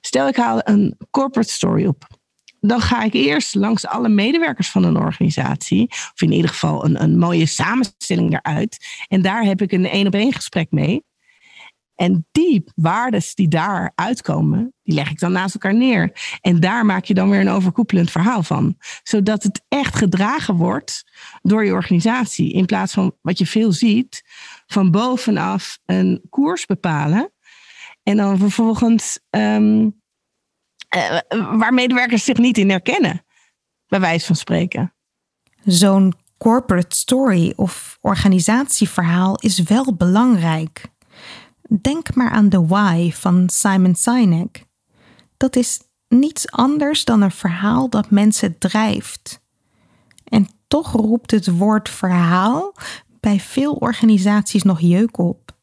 Stel 0.00 0.28
ik 0.28 0.36
haal 0.36 0.60
een 0.64 0.98
corporate 1.10 1.52
story 1.52 1.86
op 1.86 2.20
dan 2.66 2.80
ga 2.80 3.02
ik 3.02 3.12
eerst 3.12 3.54
langs 3.54 3.86
alle 3.86 4.08
medewerkers 4.08 4.70
van 4.70 4.84
een 4.84 4.96
organisatie, 4.96 5.86
of 5.88 6.22
in 6.22 6.32
ieder 6.32 6.50
geval 6.50 6.84
een, 6.84 7.02
een 7.02 7.18
mooie 7.18 7.46
samenstelling 7.46 8.32
eruit. 8.32 8.86
En 9.08 9.22
daar 9.22 9.42
heb 9.42 9.62
ik 9.62 9.72
een 9.72 9.86
één 9.86 10.06
op 10.06 10.14
één 10.14 10.32
gesprek 10.32 10.70
mee. 10.70 11.04
En 11.94 12.26
die 12.32 12.64
waardes 12.74 13.34
die 13.34 13.48
daar 13.48 13.92
uitkomen, 13.94 14.74
die 14.82 14.94
leg 14.94 15.10
ik 15.10 15.18
dan 15.18 15.32
naast 15.32 15.54
elkaar 15.54 15.74
neer. 15.74 16.12
En 16.40 16.60
daar 16.60 16.86
maak 16.86 17.04
je 17.04 17.14
dan 17.14 17.30
weer 17.30 17.40
een 17.40 17.48
overkoepelend 17.48 18.10
verhaal 18.10 18.42
van. 18.42 18.76
Zodat 19.02 19.42
het 19.42 19.64
echt 19.68 19.96
gedragen 19.96 20.54
wordt 20.54 21.04
door 21.42 21.64
je 21.64 21.72
organisatie. 21.72 22.52
In 22.52 22.66
plaats 22.66 22.92
van 22.92 23.16
wat 23.20 23.38
je 23.38 23.46
veel 23.46 23.72
ziet, 23.72 24.22
van 24.66 24.90
bovenaf 24.90 25.78
een 25.84 26.22
koers 26.30 26.66
bepalen. 26.66 27.32
En 28.02 28.16
dan 28.16 28.38
vervolgens 28.38 29.18
uh, 29.30 29.86
waar 31.58 31.74
medewerkers 31.74 32.24
zich 32.24 32.36
niet 32.36 32.58
in 32.58 32.70
herkennen, 32.70 33.24
bij 33.86 34.00
wijze 34.00 34.26
van 34.26 34.36
spreken. 34.36 34.94
Zo'n 35.64 36.14
corporate 36.38 36.96
story 36.96 37.52
of 37.56 37.98
organisatieverhaal 38.00 39.36
is 39.40 39.62
wel 39.62 39.94
belangrijk. 39.94 40.90
Denk 41.80 42.14
maar 42.14 42.30
aan 42.30 42.48
The 42.48 42.66
Why 42.66 43.10
van 43.12 43.48
Simon 43.48 43.94
Sinek. 43.94 44.64
Dat 45.36 45.56
is 45.56 45.80
niets 46.08 46.50
anders 46.50 47.04
dan 47.04 47.20
een 47.22 47.30
verhaal 47.30 47.88
dat 47.88 48.10
mensen 48.10 48.58
drijft. 48.58 49.40
En 50.24 50.48
toch 50.68 50.92
roept 50.92 51.30
het 51.30 51.46
woord 51.58 51.88
verhaal 51.88 52.74
bij 53.20 53.40
veel 53.40 53.72
organisaties 53.72 54.62
nog 54.62 54.80
jeuk 54.80 55.18
op. 55.18 55.56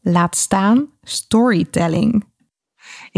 Laat 0.00 0.36
staan 0.36 0.86
storytelling. 1.02 2.24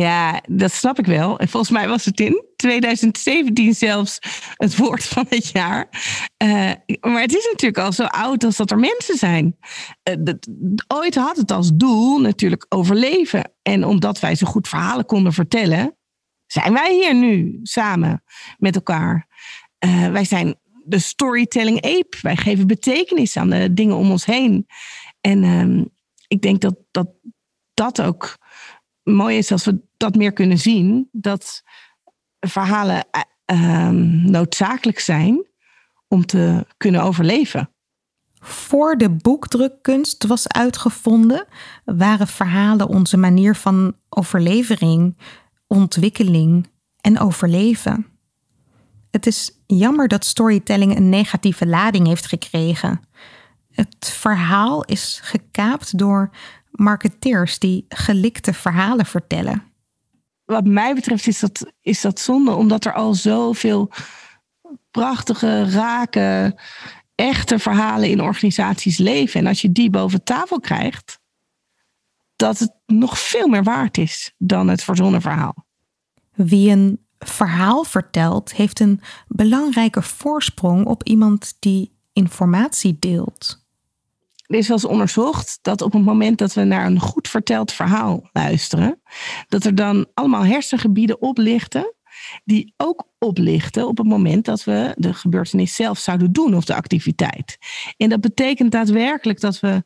Ja, 0.01 0.43
dat 0.49 0.73
snap 0.73 0.99
ik 0.99 1.07
wel. 1.07 1.39
En 1.39 1.49
volgens 1.49 1.73
mij 1.73 1.89
was 1.89 2.05
het 2.05 2.21
in 2.21 2.45
2017 2.57 3.75
zelfs 3.75 4.19
het 4.57 4.77
woord 4.77 5.05
van 5.05 5.27
het 5.29 5.49
jaar. 5.49 5.89
Uh, 6.43 6.73
maar 7.01 7.21
het 7.21 7.35
is 7.35 7.49
natuurlijk 7.51 7.79
al 7.85 7.93
zo 7.93 8.05
oud 8.05 8.45
als 8.45 8.57
dat 8.57 8.71
er 8.71 8.79
mensen 8.79 9.17
zijn. 9.17 9.57
Uh, 10.11 10.15
dat, 10.19 10.49
ooit 10.87 11.15
had 11.15 11.37
het 11.37 11.51
als 11.51 11.71
doel 11.75 12.19
natuurlijk 12.19 12.67
overleven. 12.69 13.53
En 13.63 13.85
omdat 13.85 14.21
wij 14.21 14.35
zo 14.35 14.47
goed 14.47 14.69
verhalen 14.69 15.07
konden 15.07 15.33
vertellen, 15.33 15.97
zijn 16.47 16.73
wij 16.73 16.95
hier 16.95 17.15
nu 17.15 17.61
samen 17.63 18.23
met 18.59 18.75
elkaar. 18.75 19.27
Uh, 19.85 20.09
wij 20.09 20.25
zijn 20.25 20.59
de 20.85 20.99
storytelling 20.99 21.83
ape. 21.83 22.17
Wij 22.21 22.37
geven 22.37 22.67
betekenis 22.67 23.37
aan 23.37 23.51
de 23.51 23.75
dingen 23.75 23.97
om 23.97 24.11
ons 24.11 24.25
heen. 24.25 24.67
En 25.21 25.45
ehm, 25.45 25.85
ik 26.27 26.43
denk 26.43 26.61
dat, 26.61 26.77
dat 26.91 27.09
dat 27.75 28.03
ook 28.03 28.39
mooi 29.15 29.37
is 29.37 29.53
als 29.53 29.65
we 29.65 29.81
dat 29.97 30.15
meer 30.15 30.33
kunnen 30.33 30.59
zien. 30.59 31.09
Dat 31.13 31.63
verhalen 32.41 33.07
uh, 33.53 33.89
noodzakelijk 34.25 34.99
zijn 34.99 35.47
om 36.09 36.27
te 36.27 36.67
kunnen 36.77 37.03
overleven. 37.03 37.71
Voor 38.41 38.97
de 38.97 39.11
boekdrukkunst 39.11 40.27
was 40.27 40.49
uitgevonden, 40.49 41.47
waren 41.85 42.27
verhalen 42.27 42.89
onze 42.89 43.17
manier 43.17 43.55
van 43.55 43.97
overlevering, 44.09 45.17
ontwikkeling 45.67 46.71
en 47.01 47.19
overleven. 47.19 48.07
Het 49.11 49.27
is 49.27 49.51
jammer 49.67 50.09
dat 50.09 50.25
storytelling 50.25 50.97
een 50.97 51.09
negatieve 51.09 51.67
lading 51.67 52.07
heeft 52.07 52.27
gekregen. 52.27 53.01
Het 53.71 53.97
verhaal 53.99 54.85
is 54.85 55.21
gekaapt 55.23 55.99
door 55.99 56.31
marketeers 56.77 57.59
die 57.59 57.85
gelikte 57.89 58.53
verhalen 58.53 59.07
vertellen. 59.07 59.63
Wat 60.45 60.65
mij 60.65 60.95
betreft 60.95 61.27
is 61.27 61.41
dat, 61.41 61.73
is 61.81 62.01
dat 62.01 62.21
zonde, 62.21 62.51
omdat 62.51 62.85
er 62.85 62.93
al 62.93 63.15
zoveel 63.15 63.91
prachtige, 64.91 65.71
rake, 65.71 66.59
echte 67.15 67.59
verhalen 67.59 68.09
in 68.09 68.23
organisaties 68.23 68.99
leven. 68.99 69.41
En 69.41 69.47
als 69.47 69.61
je 69.61 69.73
die 69.73 69.91
boven 69.91 70.25
tafel 70.25 70.61
krijgt, 70.61 71.19
dat 72.37 72.59
het 72.59 72.73
nog 72.87 73.19
veel 73.19 73.49
meer 73.49 73.63
waard 73.63 73.99
is 73.99 74.35
dan 74.39 74.69
het 74.69 74.83
verzonnen 74.83 75.21
verhaal. 75.21 75.67
Wie 76.35 76.71
een 76.71 77.07
verhaal 77.19 77.85
vertelt, 77.85 78.53
heeft 78.53 78.81
een 78.81 79.01
belangrijke 79.29 80.03
voorsprong 80.03 80.87
op 80.87 81.05
iemand 81.05 81.57
die 81.59 81.97
informatie 82.13 82.97
deelt. 82.99 83.66
Er 84.47 84.57
is 84.57 84.69
wel 84.69 84.77
eens 84.77 84.87
onderzocht 84.87 85.59
dat 85.63 85.83
op 85.83 85.93
het 85.93 86.05
moment 86.05 86.39
dat 86.39 86.55
we 86.55 86.65
naar 86.65 86.87
een 86.87 87.01
goed 87.01 87.29
verteld 87.29 87.73
verhaal 87.73 88.29
luisteren, 88.33 89.03
dat 89.49 89.65
er 89.65 89.75
dan 89.75 90.07
allemaal 90.15 90.45
hersengebieden 90.45 91.21
oplichten 91.21 91.95
die 92.45 92.75
ook 92.77 93.09
oplichten 93.19 93.89
op 93.89 93.99
het 93.99 94.07
moment 94.07 94.45
dat 94.45 94.65
we 94.65 94.95
de 94.97 95.15
gebeurtenis 95.15 95.75
zelf 95.75 95.99
zouden 95.99 96.33
doen 96.33 96.55
of 96.55 96.65
de 96.65 96.75
activiteit. 96.75 97.59
En 97.97 98.09
dat 98.09 98.21
betekent 98.21 98.73
daadwerkelijk 98.73 99.41
dat 99.41 99.61
we, 99.61 99.85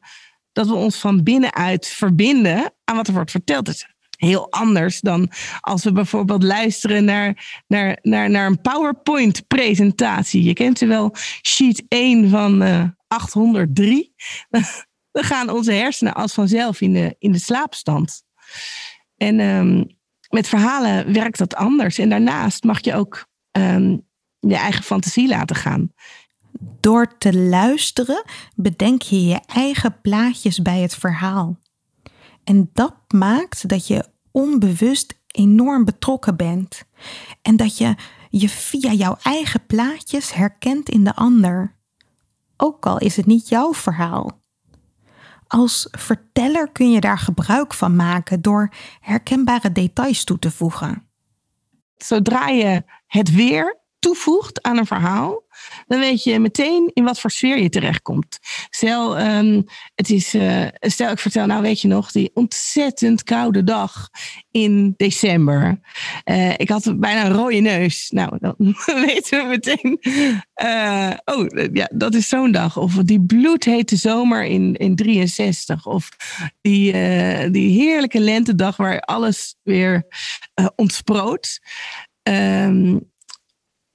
dat 0.53 0.67
we 0.67 0.75
ons 0.75 0.97
van 0.97 1.23
binnenuit 1.23 1.87
verbinden 1.87 2.73
aan 2.85 2.97
wat 2.97 3.07
er 3.07 3.15
wordt 3.15 3.31
verteld. 3.31 3.67
Het 3.67 3.77
is 3.77 3.87
heel 4.11 4.53
anders 4.53 5.01
dan 5.01 5.31
als 5.61 5.85
we 5.85 5.93
bijvoorbeeld 5.93 6.43
luisteren 6.43 7.05
naar, 7.05 7.63
naar, 7.67 7.99
naar, 8.03 8.31
naar 8.31 8.47
een 8.47 8.61
PowerPoint-presentatie. 8.61 10.43
Je 10.43 10.53
kent 10.53 10.79
ze 10.79 10.87
wel, 10.87 11.15
sheet 11.43 11.85
1 11.89 12.29
van 12.29 12.63
uh, 12.63 12.83
803. 13.11 14.15
Dan 14.51 14.65
gaan 15.31 15.51
onze 15.51 15.73
hersenen 15.73 16.15
als 16.15 16.33
vanzelf 16.33 16.81
in 16.81 16.93
de, 16.93 17.17
in 17.19 17.33
de 17.33 17.39
slaapstand. 17.39 18.23
En 19.17 19.41
um, 19.41 19.99
met 20.29 20.49
verhalen 20.49 21.13
werkt 21.13 21.39
dat 21.39 21.55
anders. 21.55 21.99
En 21.99 22.09
daarnaast 22.09 22.65
mag 22.65 22.85
je 22.85 22.95
ook 22.95 23.27
um, 23.53 24.07
je 24.39 24.57
eigen 24.57 24.83
fantasie 24.83 25.29
laten 25.29 25.57
gaan. 25.57 25.93
Door 26.81 27.19
te 27.19 27.39
luisteren 27.39 28.25
bedenk 28.55 29.03
je 29.03 29.25
je 29.25 29.41
eigen 29.47 30.01
plaatjes 30.01 30.63
bij 30.63 30.81
het 30.81 30.95
verhaal. 30.95 31.59
En 32.45 32.71
dat 32.73 32.95
maakt 33.09 33.69
dat 33.69 33.87
je 33.87 34.05
onbewust 34.31 35.21
enorm 35.27 35.85
betrokken 35.85 36.37
bent. 36.37 36.85
En 37.43 37.57
dat 37.57 37.79
je 37.79 37.95
je 38.31 38.49
via 38.49 38.93
jouw 38.93 39.17
eigen 39.23 39.67
plaatjes 39.67 40.33
herkent 40.33 40.89
in 40.89 41.05
de 41.05 41.15
ander. 41.15 41.79
Ook 42.63 42.87
al 42.87 42.99
is 42.99 43.17
het 43.17 43.27
niet 43.27 43.49
jouw 43.49 43.75
verhaal. 43.75 44.43
Als 45.47 45.89
verteller 45.91 46.73
kun 46.73 46.91
je 46.91 47.01
daar 47.01 47.19
gebruik 47.19 47.75
van 47.75 47.97
maken 47.97 48.41
door 48.41 48.73
herkenbare 49.01 49.73
details 49.73 50.25
toe 50.25 50.39
te 50.39 50.51
voegen. 50.51 51.09
Zodra 51.97 52.49
je 52.49 52.85
het 53.07 53.31
weer 53.31 53.80
toevoegt 54.01 54.63
aan 54.63 54.79
een 54.79 54.87
verhaal, 54.87 55.43
dan 55.87 56.01
weet 56.01 56.23
je 56.23 56.39
meteen 56.39 56.91
in 56.93 57.05
wat 57.05 57.21
voor 57.21 57.31
sfeer 57.31 57.59
je 57.59 57.69
terechtkomt. 57.69 58.39
Stel, 58.71 59.21
um, 59.21 59.65
het 59.95 60.11
is, 60.11 60.35
uh, 60.35 60.67
stel 60.81 61.11
ik 61.11 61.19
vertel, 61.19 61.47
nou 61.47 61.63
weet 61.63 61.81
je 61.81 61.89
nog, 61.89 62.13
die 62.13 62.31
ontzettend 62.35 63.23
koude 63.23 63.65
dag 63.65 64.09
in 64.51 64.95
december. 64.97 65.81
Uh, 66.25 66.53
ik 66.57 66.69
had 66.69 66.93
bijna 66.97 67.25
een 67.25 67.33
rode 67.33 67.61
neus. 67.61 68.11
Nou, 68.11 68.39
dan 68.41 68.55
weten 69.07 69.39
we 69.39 69.45
meteen, 69.49 69.99
uh, 70.63 71.13
oh 71.25 71.47
ja, 71.73 71.91
dat 71.95 72.15
is 72.15 72.29
zo'n 72.29 72.53
dag. 72.53 72.77
Of 72.77 72.95
die 72.95 73.21
bloedhete 73.21 73.97
zomer 73.97 74.45
in, 74.45 74.77
in 74.77 74.97
63. 74.97 75.87
Of 75.87 76.09
die, 76.61 76.93
die 77.51 77.81
heerlijke 77.81 78.21
lentedag 78.21 78.77
waar 78.77 79.01
alles 79.01 79.57
weer 79.63 80.07
ontsproot. 80.77 81.61
Um, 82.23 83.11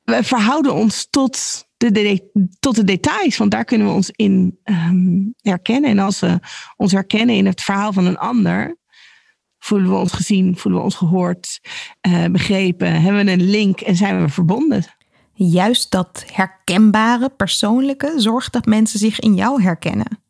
we 0.06 0.24
verhouden 0.24 0.74
ons 0.74 1.08
tot 1.10 1.66
de, 1.78 2.30
tot 2.60 2.76
de 2.76 2.84
details, 2.84 3.38
want 3.38 3.52
daar 3.52 3.66
kunnen 3.66 3.88
we 3.88 3.94
ons 3.94 4.10
in 4.10 4.60
um, 4.64 5.34
herkennen. 5.42 5.90
En 5.90 6.00
als 6.00 6.20
we 6.20 6.40
ons 6.76 6.92
herkennen 6.92 7.36
in 7.36 7.46
het 7.46 7.62
verhaal 7.62 7.94
van 7.94 8.06
een 8.06 8.18
ander, 8.18 8.78
voelen 9.60 9.90
we 9.90 9.96
ons 9.96 10.12
gezien, 10.12 10.58
voelen 10.58 10.80
we 10.80 10.86
ons 10.86 10.96
gehoord, 10.96 11.60
uh, 12.08 12.26
begrepen, 12.26 13.02
hebben 13.02 13.26
we 13.26 13.32
een 13.32 13.50
link 13.50 13.80
en 13.80 13.96
zijn 13.96 14.22
we 14.22 14.30
verbonden. 14.30 14.84
Juist 15.34 15.92
dat 15.92 16.26
herkenbare, 16.32 17.30
persoonlijke 17.30 18.14
zorgt 18.18 18.54
dat 18.54 18.66
mensen 18.66 19.00
zich 19.00 19.20
in 19.20 19.36
jou 19.36 19.62
herkennen. 19.62 20.24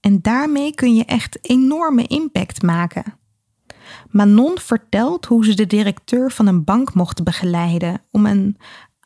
En 0.00 0.22
daarmee 0.22 0.74
kun 0.74 0.94
je 0.94 1.04
echt 1.04 1.38
enorme 1.42 2.06
impact 2.06 2.62
maken. 2.62 3.04
Manon 4.10 4.58
vertelt 4.58 5.26
hoe 5.26 5.44
ze 5.44 5.54
de 5.54 5.66
directeur 5.66 6.30
van 6.30 6.46
een 6.46 6.64
bank 6.64 6.94
mocht 6.94 7.24
begeleiden 7.24 8.02
om 8.10 8.26
een 8.26 8.56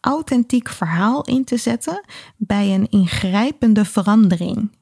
authentiek 0.01 0.69
verhaal 0.69 1.25
in 1.25 1.45
te 1.45 1.57
zetten 1.57 2.05
bij 2.37 2.75
een 2.75 2.89
ingrijpende 2.91 3.85
verandering. 3.85 4.79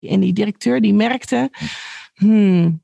En 0.00 0.20
die 0.20 0.32
directeur 0.32 0.80
die 0.80 0.94
merkte, 0.94 1.50
hmm, 2.14 2.82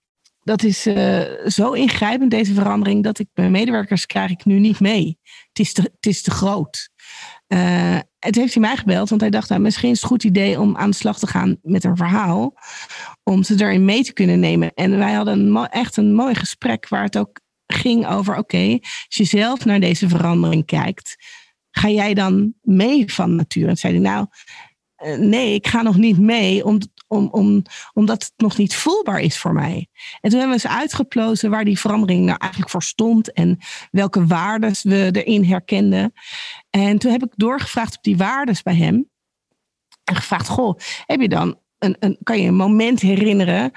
dat 0.48 0.62
is 0.62 0.86
uh, 0.86 1.20
zo 1.46 1.72
ingrijpend 1.72 2.30
deze 2.30 2.54
verandering 2.54 3.04
dat 3.04 3.18
ik 3.18 3.28
mijn 3.34 3.50
medewerkers 3.50 4.06
krijg 4.06 4.30
ik 4.30 4.44
nu 4.44 4.58
niet 4.58 4.80
mee. 4.80 5.18
Het 5.48 5.58
is 5.58 5.72
te, 5.72 5.82
het 5.82 6.06
is 6.06 6.22
te 6.22 6.30
groot. 6.30 6.90
Uh, 7.48 7.98
het 8.18 8.34
heeft 8.34 8.52
hij 8.54 8.62
mij 8.62 8.76
gebeld, 8.76 9.08
want 9.08 9.20
hij 9.20 9.30
dacht, 9.30 9.48
nou, 9.48 9.60
misschien 9.60 9.90
is 9.90 10.00
het 10.00 10.10
goed 10.10 10.24
idee 10.24 10.60
om 10.60 10.76
aan 10.76 10.90
de 10.90 10.96
slag 10.96 11.18
te 11.18 11.26
gaan 11.26 11.58
met 11.62 11.84
een 11.84 11.96
verhaal, 11.96 12.54
om 13.22 13.42
ze 13.42 13.54
erin 13.58 13.84
mee 13.84 14.02
te 14.02 14.12
kunnen 14.12 14.40
nemen. 14.40 14.74
En 14.74 14.98
wij 14.98 15.12
hadden 15.12 15.56
een, 15.56 15.66
echt 15.66 15.96
een 15.96 16.14
mooi 16.14 16.34
gesprek 16.34 16.88
waar 16.88 17.02
het 17.02 17.18
ook 17.18 17.40
ging 17.66 18.06
over, 18.06 18.36
oké, 18.36 18.78
als 18.80 19.06
je 19.08 19.24
zelf 19.24 19.64
naar 19.64 19.80
deze 19.80 20.08
verandering 20.08 20.66
kijkt, 20.66 21.16
ga 21.78 21.88
jij 21.88 22.14
dan 22.14 22.54
mee 22.62 23.12
van 23.12 23.34
natuur? 23.34 23.68
En 23.68 23.76
zei 23.76 23.92
hij, 23.92 24.02
nou, 24.02 24.26
eh, 24.96 25.18
nee, 25.18 25.54
ik 25.54 25.66
ga 25.66 25.82
nog 25.82 25.96
niet 25.96 26.18
mee, 26.18 26.64
om, 26.64 26.78
om, 27.06 27.28
om, 27.30 27.62
omdat 27.92 28.22
het 28.22 28.32
nog 28.36 28.56
niet 28.56 28.76
voelbaar 28.76 29.20
is 29.20 29.38
voor 29.38 29.52
mij. 29.52 29.88
En 30.20 30.30
toen 30.30 30.38
hebben 30.38 30.58
we 30.58 30.64
eens 30.64 30.76
uitgeplozen 30.76 31.50
waar 31.50 31.64
die 31.64 31.78
verandering 31.78 32.24
nou 32.24 32.38
eigenlijk 32.38 32.70
voor 32.70 32.82
stond 32.82 33.32
en 33.32 33.58
welke 33.90 34.26
waarden 34.26 34.74
we 34.82 35.08
erin 35.12 35.44
herkenden. 35.44 36.12
En 36.70 36.98
toen 36.98 37.12
heb 37.12 37.22
ik 37.22 37.32
doorgevraagd 37.36 37.96
op 37.96 38.02
die 38.02 38.16
waarden 38.16 38.56
bij 38.62 38.76
hem. 38.76 39.10
En 40.04 40.16
gevraagd, 40.16 40.48
goh, 40.48 40.78
heb 41.06 41.20
je 41.20 41.28
dan 41.28 41.58
een, 41.78 41.96
een, 42.00 42.18
kan 42.22 42.40
je 42.40 42.48
een 42.48 42.54
moment 42.54 43.00
herinneren 43.00 43.70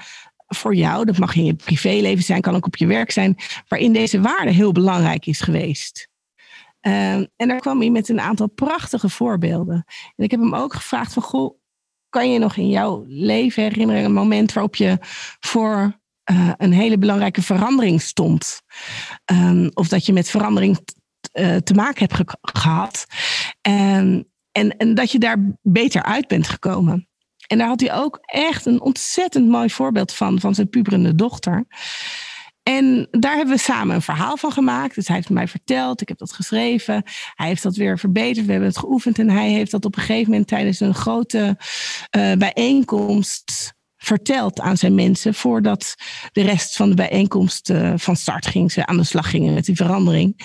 voor 0.46 0.74
jou, 0.74 1.04
dat 1.04 1.18
mag 1.18 1.34
in 1.34 1.44
je 1.44 1.54
privéleven 1.54 2.24
zijn, 2.24 2.40
kan 2.40 2.54
ook 2.54 2.66
op 2.66 2.76
je 2.76 2.86
werk 2.86 3.10
zijn, 3.10 3.36
waarin 3.68 3.92
deze 3.92 4.20
waarde 4.20 4.50
heel 4.50 4.72
belangrijk 4.72 5.26
is 5.26 5.40
geweest? 5.40 6.10
Ehm, 6.82 7.24
en 7.36 7.48
daar 7.48 7.60
kwam 7.60 7.80
hij 7.80 7.90
met 7.90 8.08
een 8.08 8.20
aantal 8.20 8.48
prachtige 8.48 9.08
voorbeelden. 9.08 9.84
En 10.16 10.24
ik 10.24 10.30
heb 10.30 10.40
hem 10.40 10.54
ook 10.54 10.74
gevraagd 10.74 11.12
van, 11.12 11.22
goh, 11.22 11.58
kan 12.08 12.32
je 12.32 12.38
nog 12.38 12.56
in 12.56 12.68
jouw 12.68 13.04
leven 13.06 13.62
herinneren 13.62 14.04
een 14.04 14.12
moment 14.12 14.52
waarop 14.52 14.76
je 14.76 14.98
voor 15.40 16.00
uh, 16.30 16.52
een 16.56 16.72
hele 16.72 16.98
belangrijke 16.98 17.42
verandering 17.42 18.02
stond? 18.02 18.62
Um, 19.32 19.70
of 19.74 19.88
dat 19.88 20.06
je 20.06 20.12
met 20.12 20.30
verandering 20.30 20.78
uh, 21.32 21.56
te 21.56 21.74
maken 21.74 21.98
hebt 21.98 22.14
ge 22.14 22.38
gehad. 22.40 23.06
En, 23.60 24.32
en, 24.52 24.76
en 24.76 24.94
dat 24.94 25.12
je 25.12 25.18
daar 25.18 25.56
beter 25.62 26.02
uit 26.02 26.28
bent 26.28 26.48
gekomen. 26.48 27.08
En 27.46 27.58
daar 27.58 27.68
had 27.68 27.80
hij 27.80 27.94
ook 27.94 28.18
echt 28.22 28.66
een 28.66 28.80
ontzettend 28.80 29.48
mooi 29.48 29.70
voorbeeld 29.70 30.14
van, 30.14 30.40
van 30.40 30.54
zijn 30.54 30.68
puberende 30.68 31.14
dochter. 31.14 31.66
En 32.62 33.08
daar 33.10 33.36
hebben 33.36 33.54
we 33.54 33.60
samen 33.60 33.94
een 33.94 34.02
verhaal 34.02 34.36
van 34.36 34.52
gemaakt. 34.52 34.94
Dus 34.94 35.06
hij 35.06 35.16
heeft 35.16 35.30
mij 35.30 35.48
verteld, 35.48 36.00
ik 36.00 36.08
heb 36.08 36.18
dat 36.18 36.32
geschreven. 36.32 37.02
Hij 37.34 37.46
heeft 37.46 37.62
dat 37.62 37.76
weer 37.76 37.98
verbeterd, 37.98 38.46
we 38.46 38.52
hebben 38.52 38.68
het 38.68 38.78
geoefend. 38.78 39.18
En 39.18 39.30
hij 39.30 39.50
heeft 39.50 39.70
dat 39.70 39.84
op 39.84 39.96
een 39.96 40.02
gegeven 40.02 40.30
moment 40.30 40.48
tijdens 40.48 40.80
een 40.80 40.94
grote 40.94 41.56
uh, 42.16 42.32
bijeenkomst 42.32 43.74
verteld 43.96 44.60
aan 44.60 44.76
zijn 44.76 44.94
mensen. 44.94 45.34
Voordat 45.34 45.94
de 46.32 46.42
rest 46.42 46.76
van 46.76 46.88
de 46.88 46.94
bijeenkomst 46.94 47.70
uh, 47.70 47.92
van 47.96 48.16
start 48.16 48.46
ging, 48.46 48.72
ze 48.72 48.86
aan 48.86 48.96
de 48.96 49.04
slag 49.04 49.30
gingen 49.30 49.54
met 49.54 49.64
die 49.64 49.76
verandering. 49.76 50.40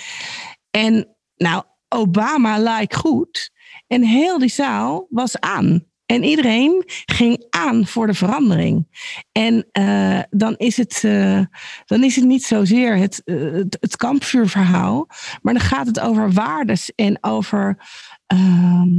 En 0.72 1.18
nou, 1.36 1.64
Obama 1.88 2.60
like 2.60 2.96
goed. 2.96 3.52
En 3.88 4.04
heel 4.04 4.40
die 4.40 4.50
zaal 4.50 5.08
was 5.10 5.40
aan. 5.40 5.86
En 6.08 6.24
iedereen 6.24 6.84
ging 7.06 7.46
aan 7.50 7.88
voor 7.88 8.08
de 8.08 8.14
verandering. 8.14 8.88
En 9.32 9.68
uh, 9.80 10.20
dan, 10.30 10.56
is 10.58 10.78
het, 10.78 11.02
uh, 11.06 11.42
dan 11.86 12.04
is 12.04 12.16
het 12.16 12.26
niet 12.26 12.44
zozeer 12.44 12.98
het, 12.98 13.22
uh, 13.26 13.54
het, 13.54 13.78
het 13.80 13.96
kampvuurverhaal, 13.96 15.08
maar 15.42 15.54
dan 15.54 15.64
gaat 15.64 15.88
het 15.88 16.00
over 16.00 16.32
waardes 16.32 16.96
en 16.96 17.18
over 17.22 17.78
ehm, 18.26 18.90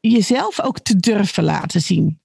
jezelf 0.00 0.60
ook 0.60 0.78
te 0.78 0.96
durven 0.96 1.44
laten 1.44 1.80
zien. 1.80 2.20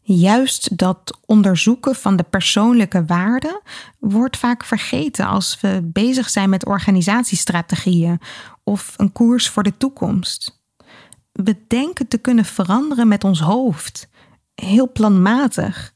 Juist 0.00 0.76
dat 0.76 1.18
onderzoeken 1.26 1.94
van 1.94 2.16
de 2.16 2.22
persoonlijke 2.22 3.04
waarden 3.04 3.60
wordt 3.98 4.36
vaak 4.36 4.64
vergeten 4.64 5.26
als 5.26 5.60
we 5.60 5.80
bezig 5.92 6.30
zijn 6.30 6.50
met 6.50 6.66
organisatiestrategieën 6.66 8.20
of 8.64 8.94
een 8.96 9.12
koers 9.12 9.48
voor 9.48 9.62
de 9.62 9.76
toekomst 9.76 10.59
denken 11.66 12.08
te 12.08 12.18
kunnen 12.18 12.44
veranderen 12.44 13.08
met 13.08 13.24
ons 13.24 13.40
hoofd, 13.40 14.08
heel 14.54 14.92
planmatig, 14.92 15.94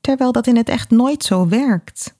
terwijl 0.00 0.32
dat 0.32 0.46
in 0.46 0.56
het 0.56 0.68
echt 0.68 0.90
nooit 0.90 1.24
zo 1.24 1.48
werkt. 1.48 2.18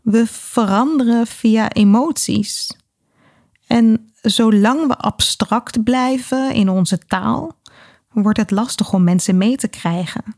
We 0.00 0.26
veranderen 0.26 1.26
via 1.26 1.72
emoties. 1.72 2.76
En 3.66 4.12
zolang 4.20 4.86
we 4.86 4.96
abstract 4.96 5.82
blijven 5.82 6.54
in 6.54 6.68
onze 6.68 6.98
taal, 6.98 7.58
wordt 8.08 8.38
het 8.38 8.50
lastig 8.50 8.92
om 8.92 9.04
mensen 9.04 9.38
mee 9.38 9.56
te 9.56 9.68
krijgen. 9.68 10.36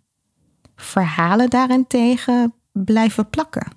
Verhalen 0.77 1.51
daarentegen 1.51 2.55
blijven 2.73 3.31
plakken. 3.31 3.73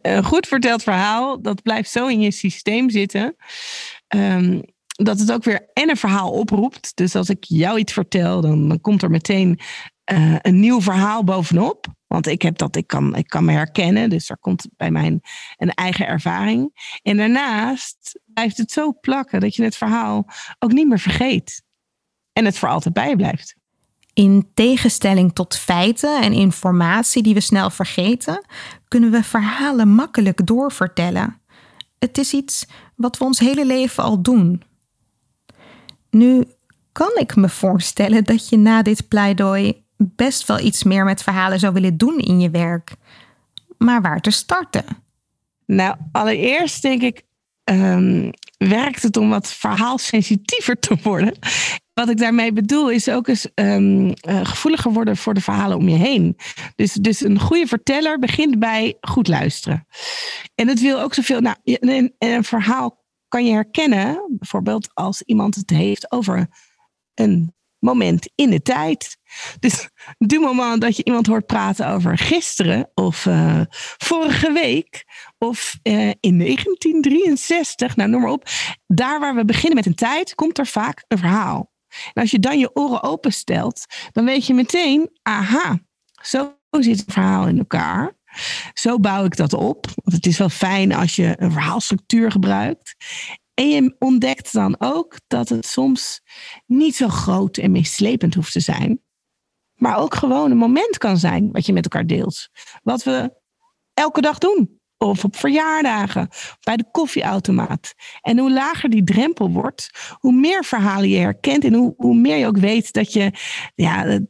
Een 0.00 0.24
goed 0.24 0.46
verteld 0.46 0.82
verhaal, 0.82 1.42
dat 1.42 1.62
blijft 1.62 1.90
zo 1.90 2.06
in 2.06 2.20
je 2.20 2.30
systeem 2.30 2.90
zitten. 2.90 3.36
Um, 4.08 4.62
dat 5.02 5.18
het 5.18 5.32
ook 5.32 5.44
weer 5.44 5.68
en 5.72 5.90
een 5.90 5.96
verhaal 5.96 6.30
oproept. 6.30 6.96
Dus 6.96 7.14
als 7.14 7.28
ik 7.28 7.44
jou 7.44 7.78
iets 7.78 7.92
vertel, 7.92 8.40
dan, 8.40 8.78
komt 8.80 9.02
er 9.02 9.10
meteen 9.10 9.60
uh, 10.12 10.36
een 10.42 10.60
nieuw 10.60 10.80
verhaal 10.80 11.24
bovenop. 11.24 11.86
Want 12.06 12.26
ik 12.26 12.42
heb 12.42 12.58
dat, 12.58 12.76
ik 12.76 12.86
kan, 12.86 13.16
ik 13.16 13.26
kan 13.26 13.44
me 13.44 13.52
herkennen. 13.52 14.10
Dus 14.10 14.30
er 14.30 14.38
komt 14.38 14.68
bij 14.76 14.90
mij 14.90 15.20
een 15.56 15.70
eigen 15.70 16.06
ervaring. 16.06 16.70
En 17.02 17.16
daarnaast 17.16 18.20
blijft 18.26 18.56
het 18.56 18.72
zo 18.72 18.98
plakken 19.00 19.40
dat 19.40 19.54
je 19.54 19.62
het 19.62 19.76
verhaal 19.76 20.26
ook 20.58 20.72
niet 20.72 20.88
meer 20.88 20.98
vergeet. 20.98 21.62
En 22.32 22.44
het 22.44 22.58
voor 22.58 22.68
altijd 22.68 22.94
bij 22.94 23.16
blijft. 23.16 23.56
In 24.12 24.50
tegenstelling 24.54 25.34
tot 25.34 25.56
feiten 25.56 26.22
en 26.22 26.32
informatie 26.32 27.22
die 27.22 27.34
we 27.34 27.40
snel 27.40 27.70
vergeten, 27.70 28.46
kunnen 28.88 29.10
we 29.10 29.22
verhalen 29.22 29.88
makkelijk 29.88 30.46
doorvertellen. 30.46 31.40
Het 31.98 32.18
is 32.18 32.32
iets 32.32 32.66
wat 32.96 33.18
we 33.18 33.24
ons 33.24 33.38
hele 33.38 33.66
leven 33.66 34.04
al 34.04 34.22
doen. 34.22 34.62
Nu 36.10 36.44
kan 36.92 37.10
ik 37.14 37.36
me 37.36 37.48
voorstellen 37.48 38.24
dat 38.24 38.48
je 38.48 38.56
na 38.56 38.82
dit 38.82 39.08
pleidooi 39.08 39.84
best 39.96 40.46
wel 40.46 40.58
iets 40.58 40.82
meer 40.82 41.04
met 41.04 41.22
verhalen 41.22 41.58
zou 41.58 41.72
willen 41.72 41.96
doen 41.96 42.18
in 42.18 42.40
je 42.40 42.50
werk. 42.50 42.92
Maar 43.78 44.02
waar 44.02 44.20
te 44.20 44.30
starten? 44.30 44.84
Nou, 45.66 45.96
allereerst 46.12 46.82
denk 46.82 47.02
ik, 47.02 47.22
um, 47.64 48.30
werkt 48.58 49.02
het 49.02 49.16
om 49.16 49.28
wat 49.28 49.52
verhaalsensitiever 49.52 50.78
te 50.78 50.96
worden. 51.02 51.38
Wat 51.94 52.08
ik 52.08 52.18
daarmee 52.18 52.52
bedoel 52.52 52.90
is 52.90 53.08
ook 53.08 53.28
eens 53.28 53.48
um, 53.54 54.06
uh, 54.06 54.14
gevoeliger 54.42 54.92
worden 54.92 55.16
voor 55.16 55.34
de 55.34 55.40
verhalen 55.40 55.76
om 55.76 55.88
je 55.88 55.96
heen. 55.96 56.36
Dus, 56.76 56.92
dus 56.92 57.20
een 57.20 57.40
goede 57.40 57.66
verteller 57.66 58.18
begint 58.18 58.58
bij 58.58 58.96
goed 59.00 59.28
luisteren. 59.28 59.86
En 60.54 60.68
het 60.68 60.80
wil 60.80 61.00
ook 61.00 61.14
zoveel. 61.14 61.40
Nou, 61.40 61.56
een 62.18 62.44
verhaal 62.44 62.97
kan 63.28 63.44
je 63.44 63.52
herkennen, 63.52 64.24
bijvoorbeeld 64.28 64.90
als 64.94 65.22
iemand 65.22 65.54
het 65.54 65.70
heeft 65.70 66.12
over 66.12 66.48
een 67.14 67.52
moment 67.78 68.30
in 68.34 68.50
de 68.50 68.62
tijd. 68.62 69.16
Dus 69.60 69.88
du 70.18 70.38
moment 70.38 70.80
dat 70.80 70.96
je 70.96 71.04
iemand 71.04 71.26
hoort 71.26 71.46
praten 71.46 71.88
over 71.88 72.18
gisteren 72.18 72.90
of 72.94 73.24
uh, 73.24 73.60
vorige 73.96 74.52
week 74.52 75.04
of 75.38 75.78
uh, 75.82 76.08
in 76.20 76.38
1963, 76.38 77.96
nou 77.96 78.10
noem 78.10 78.20
maar 78.20 78.30
op. 78.30 78.48
Daar 78.86 79.20
waar 79.20 79.34
we 79.34 79.44
beginnen 79.44 79.74
met 79.74 79.86
een 79.86 79.94
tijd, 79.94 80.34
komt 80.34 80.58
er 80.58 80.66
vaak 80.66 81.04
een 81.08 81.18
verhaal. 81.18 81.72
En 82.12 82.22
als 82.22 82.30
je 82.30 82.38
dan 82.38 82.58
je 82.58 82.76
oren 82.76 83.02
openstelt, 83.02 83.86
dan 84.12 84.24
weet 84.24 84.46
je 84.46 84.54
meteen, 84.54 85.10
aha, 85.22 85.80
zo 86.22 86.56
zit 86.70 87.00
het 87.00 87.12
verhaal 87.12 87.46
in 87.46 87.58
elkaar. 87.58 88.17
Zo 88.72 88.98
bouw 88.98 89.24
ik 89.24 89.36
dat 89.36 89.52
op. 89.52 89.86
Want 89.94 90.16
het 90.16 90.26
is 90.26 90.38
wel 90.38 90.48
fijn 90.48 90.94
als 90.94 91.16
je 91.16 91.34
een 91.38 91.52
verhaalstructuur 91.52 92.30
gebruikt. 92.30 92.96
En 93.54 93.68
je 93.68 93.96
ontdekt 93.98 94.52
dan 94.52 94.76
ook 94.78 95.18
dat 95.26 95.48
het 95.48 95.66
soms 95.66 96.20
niet 96.66 96.96
zo 96.96 97.08
groot 97.08 97.56
en 97.56 97.70
meeslepend 97.70 98.34
hoeft 98.34 98.52
te 98.52 98.60
zijn. 98.60 99.02
Maar 99.74 99.96
ook 99.96 100.14
gewoon 100.14 100.50
een 100.50 100.56
moment 100.56 100.98
kan 100.98 101.16
zijn 101.16 101.52
wat 101.52 101.66
je 101.66 101.72
met 101.72 101.84
elkaar 101.84 102.06
deelt. 102.06 102.48
Wat 102.82 103.02
we 103.02 103.32
elke 103.94 104.20
dag 104.20 104.38
doen. 104.38 104.76
Of 104.96 105.24
op 105.24 105.36
verjaardagen, 105.36 106.28
bij 106.60 106.76
de 106.76 106.90
koffieautomaat. 106.90 107.94
En 108.20 108.38
hoe 108.38 108.52
lager 108.52 108.90
die 108.90 109.04
drempel 109.04 109.50
wordt, 109.50 109.90
hoe 110.18 110.32
meer 110.32 110.64
verhalen 110.64 111.08
je 111.08 111.18
herkent. 111.18 111.64
En 111.64 111.74
hoe, 111.74 111.94
hoe 111.96 112.16
meer 112.16 112.36
je 112.36 112.46
ook 112.46 112.58
weet 112.58 112.92
dat 112.92 113.12
je 113.12 113.32
ja, 113.74 114.20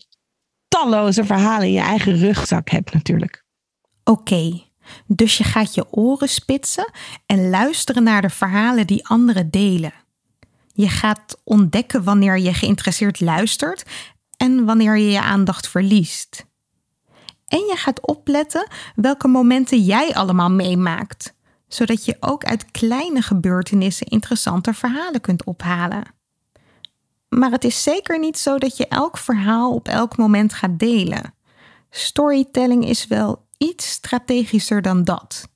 talloze 0.68 1.24
verhalen 1.24 1.66
in 1.66 1.72
je 1.72 1.80
eigen 1.80 2.16
rugzak 2.16 2.70
hebt 2.70 2.92
natuurlijk. 2.92 3.46
Oké, 4.08 4.62
dus 5.06 5.38
je 5.38 5.44
gaat 5.44 5.74
je 5.74 5.92
oren 5.92 6.28
spitsen 6.28 6.92
en 7.26 7.50
luisteren 7.50 8.02
naar 8.02 8.22
de 8.22 8.30
verhalen 8.30 8.86
die 8.86 9.06
anderen 9.06 9.50
delen. 9.50 9.92
Je 10.72 10.88
gaat 10.88 11.40
ontdekken 11.44 12.04
wanneer 12.04 12.38
je 12.38 12.54
geïnteresseerd 12.54 13.20
luistert 13.20 13.84
en 14.36 14.64
wanneer 14.64 14.96
je 14.96 15.10
je 15.10 15.20
aandacht 15.20 15.68
verliest. 15.68 16.46
En 17.46 17.58
je 17.58 17.74
gaat 17.76 18.06
opletten 18.06 18.68
welke 18.94 19.28
momenten 19.28 19.84
jij 19.84 20.14
allemaal 20.14 20.50
meemaakt, 20.50 21.34
zodat 21.66 22.04
je 22.04 22.16
ook 22.20 22.44
uit 22.44 22.70
kleine 22.70 23.22
gebeurtenissen 23.22 24.06
interessante 24.06 24.74
verhalen 24.74 25.20
kunt 25.20 25.44
ophalen. 25.44 26.02
Maar 27.28 27.50
het 27.50 27.64
is 27.64 27.82
zeker 27.82 28.18
niet 28.18 28.38
zo 28.38 28.58
dat 28.58 28.76
je 28.76 28.88
elk 28.88 29.18
verhaal 29.18 29.74
op 29.74 29.88
elk 29.88 30.16
moment 30.16 30.52
gaat 30.52 30.78
delen. 30.78 31.34
Storytelling 31.90 32.88
is 32.88 33.06
wel 33.06 33.46
iets 33.58 33.90
strategischer 33.90 34.82
dan 34.82 35.04
dat. 35.04 35.48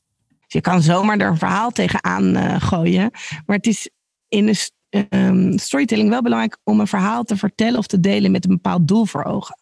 Je 0.47 0.61
kan 0.61 0.83
zomaar 0.83 1.19
er 1.19 1.29
een 1.29 1.39
verhaal 1.39 1.71
tegenaan 1.71 2.37
uh, 2.37 2.63
gooien. 2.63 3.11
Maar 3.47 3.57
het 3.57 3.67
is 3.67 3.91
in 4.29 4.47
de 4.47 4.71
um, 5.11 5.59
storytelling 5.59 6.09
wel 6.09 6.23
belangrijk 6.23 6.59
om 6.65 6.81
een 6.81 6.87
verhaal 6.87 7.25
te 7.25 7.37
vertellen 7.37 7.79
of 7.79 7.87
te 7.87 8.01
delen 8.01 8.31
met 8.31 8.45
een 8.45 8.51
bepaald 8.51 8.89
doel 8.89 9.05
voor 9.05 9.25
ogen. 9.25 9.61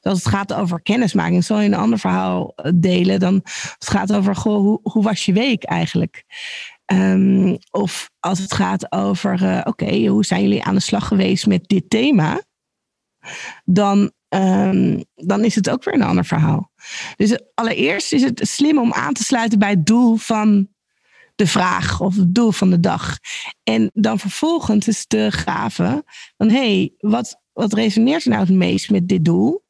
Dus 0.00 0.12
als 0.12 0.18
het 0.18 0.28
gaat 0.28 0.52
over 0.52 0.82
kennismaking, 0.82 1.44
zal 1.44 1.60
je 1.60 1.66
een 1.66 1.74
ander 1.74 1.98
verhaal 1.98 2.52
eh, 2.54 2.72
delen 2.74 3.20
dan 3.20 3.40
als 3.42 3.74
het 3.78 3.90
gaat 3.90 4.12
over 4.12 4.36
goh, 4.36 4.56
hoe, 4.56 4.80
hoe 4.82 5.02
was 5.02 5.24
je 5.24 5.32
week 5.32 5.64
eigenlijk? 5.64 6.24
Um, 6.92 7.58
of 7.70 8.10
als 8.20 8.38
het 8.38 8.54
gaat 8.54 8.92
over, 8.92 9.42
uh, 9.42 9.60
oké, 9.64 10.06
hoe 10.06 10.24
zijn 10.24 10.42
jullie 10.42 10.64
aan 10.64 10.74
de 10.74 10.80
slag 10.80 11.08
geweest 11.08 11.46
met 11.46 11.68
dit 11.68 11.90
thema? 11.90 12.42
Dan 13.64 14.12
um, 14.34 15.04
dan 15.14 15.44
is 15.44 15.54
het 15.54 15.70
ook 15.70 15.84
weer 15.84 15.94
een 15.94 16.02
ander 16.02 16.24
verhaal. 16.24 16.70
Dus 17.16 17.38
allereerst 17.54 18.12
is 18.12 18.22
het 18.22 18.40
slim 18.42 18.78
om 18.78 18.92
aan 18.92 19.12
te 19.12 19.24
sluiten 19.24 19.58
bij 19.58 19.70
het 19.70 19.86
doel 19.86 20.16
van 20.16 20.68
de 21.34 21.46
vraag 21.46 22.00
of 22.00 22.16
het 22.16 22.34
doel 22.34 22.50
van 22.50 22.70
de 22.70 22.80
dag. 22.80 23.18
En 23.62 23.90
dan 23.94 24.18
vervolgens 24.18 24.88
is 24.88 25.06
te 25.06 25.28
graven 25.30 26.04
van 26.36 26.48
hé, 26.48 26.56
hey, 26.56 26.92
wat, 26.98 27.40
wat 27.52 27.72
resoneert 27.72 28.24
er 28.24 28.30
nou 28.30 28.42
het 28.42 28.52
meest 28.54 28.90
met 28.90 29.08
dit 29.08 29.24
doel? 29.24 29.64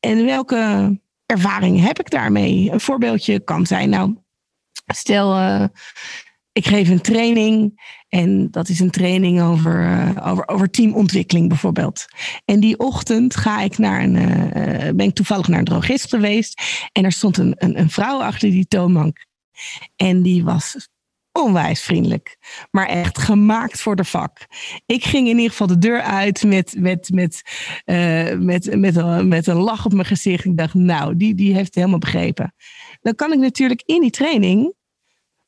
En 0.00 0.24
welke 0.24 1.00
ervaring 1.26 1.80
heb 1.80 1.98
ik 1.98 2.10
daarmee? 2.10 2.70
Een 2.70 2.80
voorbeeldje 2.80 3.40
kan 3.40 3.66
zijn, 3.66 3.90
nou, 3.90 4.16
stel 4.86 5.38
uh, 5.38 5.64
ik 6.52 6.66
geef 6.66 6.88
een 6.88 7.00
training 7.00 7.82
en 8.14 8.50
dat 8.50 8.68
is 8.68 8.80
een 8.80 8.90
training 8.90 9.42
over, 9.42 9.82
uh, 9.82 10.30
over, 10.30 10.48
over 10.48 10.70
teamontwikkeling 10.70 11.48
bijvoorbeeld. 11.48 12.04
En 12.44 12.60
die 12.60 12.78
ochtend 12.78 13.36
ga 13.36 13.60
ik 13.60 13.78
naar 13.78 14.02
een, 14.02 14.14
uh, 14.14 14.92
ben 14.94 15.06
ik 15.06 15.14
toevallig 15.14 15.48
naar 15.48 15.58
een 15.58 15.64
drogist 15.64 16.08
geweest 16.08 16.62
en 16.92 17.04
er 17.04 17.12
stond 17.12 17.38
een, 17.38 17.54
een, 17.56 17.78
een 17.78 17.90
vrouw 17.90 18.22
achter 18.22 18.50
die 18.50 18.66
toonbank. 18.66 19.26
En 19.96 20.22
die 20.22 20.44
was 20.44 20.88
onwijs 21.32 21.82
vriendelijk, 21.82 22.36
maar 22.70 22.86
echt 22.86 23.18
gemaakt 23.18 23.80
voor 23.80 23.96
de 23.96 24.04
vak. 24.04 24.38
Ik 24.86 25.04
ging 25.04 25.28
in 25.28 25.36
ieder 25.36 25.50
geval 25.50 25.66
de 25.66 25.78
deur 25.78 26.00
uit 26.00 26.44
met, 26.44 26.74
met, 26.78 27.10
met, 27.14 27.42
uh, 27.84 28.38
met, 28.38 28.76
met, 28.78 28.96
een, 28.96 29.28
met 29.28 29.46
een 29.46 29.56
lach 29.56 29.84
op 29.84 29.92
mijn 29.92 30.06
gezicht. 30.06 30.44
Ik 30.44 30.56
dacht, 30.56 30.74
nou, 30.74 31.16
die, 31.16 31.34
die 31.34 31.54
heeft 31.54 31.66
het 31.66 31.74
helemaal 31.74 31.98
begrepen. 31.98 32.54
Dan 33.00 33.14
kan 33.14 33.32
ik 33.32 33.38
natuurlijk 33.38 33.82
in 33.86 34.00
die 34.00 34.10
training 34.10 34.74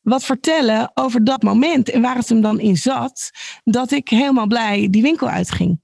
wat 0.08 0.24
vertellen 0.24 0.90
over 0.94 1.24
dat 1.24 1.42
moment 1.42 1.90
en 1.90 2.02
waar 2.02 2.16
het 2.16 2.28
hem 2.28 2.40
dan 2.40 2.60
in 2.60 2.76
zat, 2.76 3.30
dat 3.64 3.90
ik 3.90 4.08
helemaal 4.08 4.46
blij 4.46 4.88
die 4.90 5.02
winkel 5.02 5.28
uitging. 5.28 5.80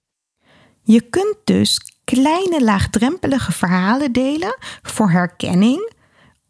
Je 0.82 1.00
kunt 1.00 1.36
dus 1.44 1.80
kleine 2.04 2.64
laagdrempelige 2.64 3.52
verhalen 3.52 4.12
delen 4.12 4.56
voor 4.82 5.10
herkenning, 5.10 5.92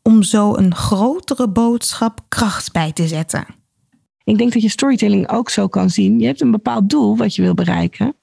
om 0.02 0.22
zo 0.22 0.56
een 0.56 0.74
grotere 0.74 1.48
boodschap 1.48 2.20
kracht 2.28 2.72
bij 2.72 2.92
te 2.92 3.08
zetten. 3.08 3.46
Ik 4.24 4.38
denk 4.38 4.52
dat 4.52 4.62
je 4.62 4.68
storytelling 4.68 5.30
ook 5.30 5.50
zo 5.50 5.68
kan 5.68 5.90
zien. 5.90 6.18
Je 6.18 6.26
hebt 6.26 6.40
een 6.40 6.50
bepaald 6.50 6.90
doel 6.90 7.16
wat 7.16 7.34
je 7.34 7.42
wil 7.42 7.54
bereiken. 7.54 8.16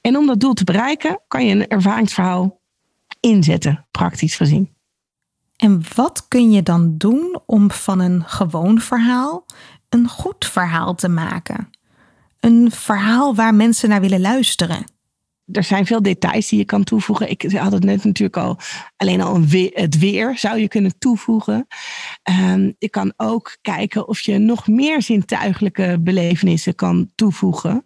En 0.00 0.16
om 0.16 0.26
dat 0.26 0.40
doel 0.40 0.52
te 0.52 0.64
bereiken, 0.64 1.20
kan 1.28 1.46
je 1.46 1.54
een 1.54 1.68
ervaringsverhaal 1.68 2.60
inzetten, 3.20 3.86
praktisch 3.90 4.36
gezien. 4.36 4.75
En 5.56 5.82
wat 5.94 6.28
kun 6.28 6.50
je 6.50 6.62
dan 6.62 6.94
doen 6.96 7.40
om 7.46 7.70
van 7.70 8.00
een 8.00 8.24
gewoon 8.26 8.80
verhaal 8.80 9.46
een 9.88 10.08
goed 10.08 10.44
verhaal 10.44 10.94
te 10.94 11.08
maken? 11.08 11.70
Een 12.40 12.70
verhaal 12.70 13.34
waar 13.34 13.54
mensen 13.54 13.88
naar 13.88 14.00
willen 14.00 14.20
luisteren 14.20 14.84
er 15.52 15.64
zijn 15.64 15.86
veel 15.86 16.02
details 16.02 16.48
die 16.48 16.58
je 16.58 16.64
kan 16.64 16.84
toevoegen. 16.84 17.30
Ik 17.30 17.52
had 17.52 17.72
het 17.72 17.84
net 17.84 18.04
natuurlijk 18.04 18.36
al, 18.36 18.58
alleen 18.96 19.20
al 19.20 19.40
het 19.72 19.98
weer 19.98 20.38
zou 20.38 20.58
je 20.58 20.68
kunnen 20.68 20.98
toevoegen. 20.98 21.66
Um, 22.50 22.74
je 22.78 22.88
kan 22.88 23.12
ook 23.16 23.56
kijken 23.60 24.08
of 24.08 24.20
je 24.20 24.38
nog 24.38 24.66
meer 24.66 25.02
zintuigelijke 25.02 25.98
belevenissen 26.00 26.74
kan 26.74 27.10
toevoegen. 27.14 27.84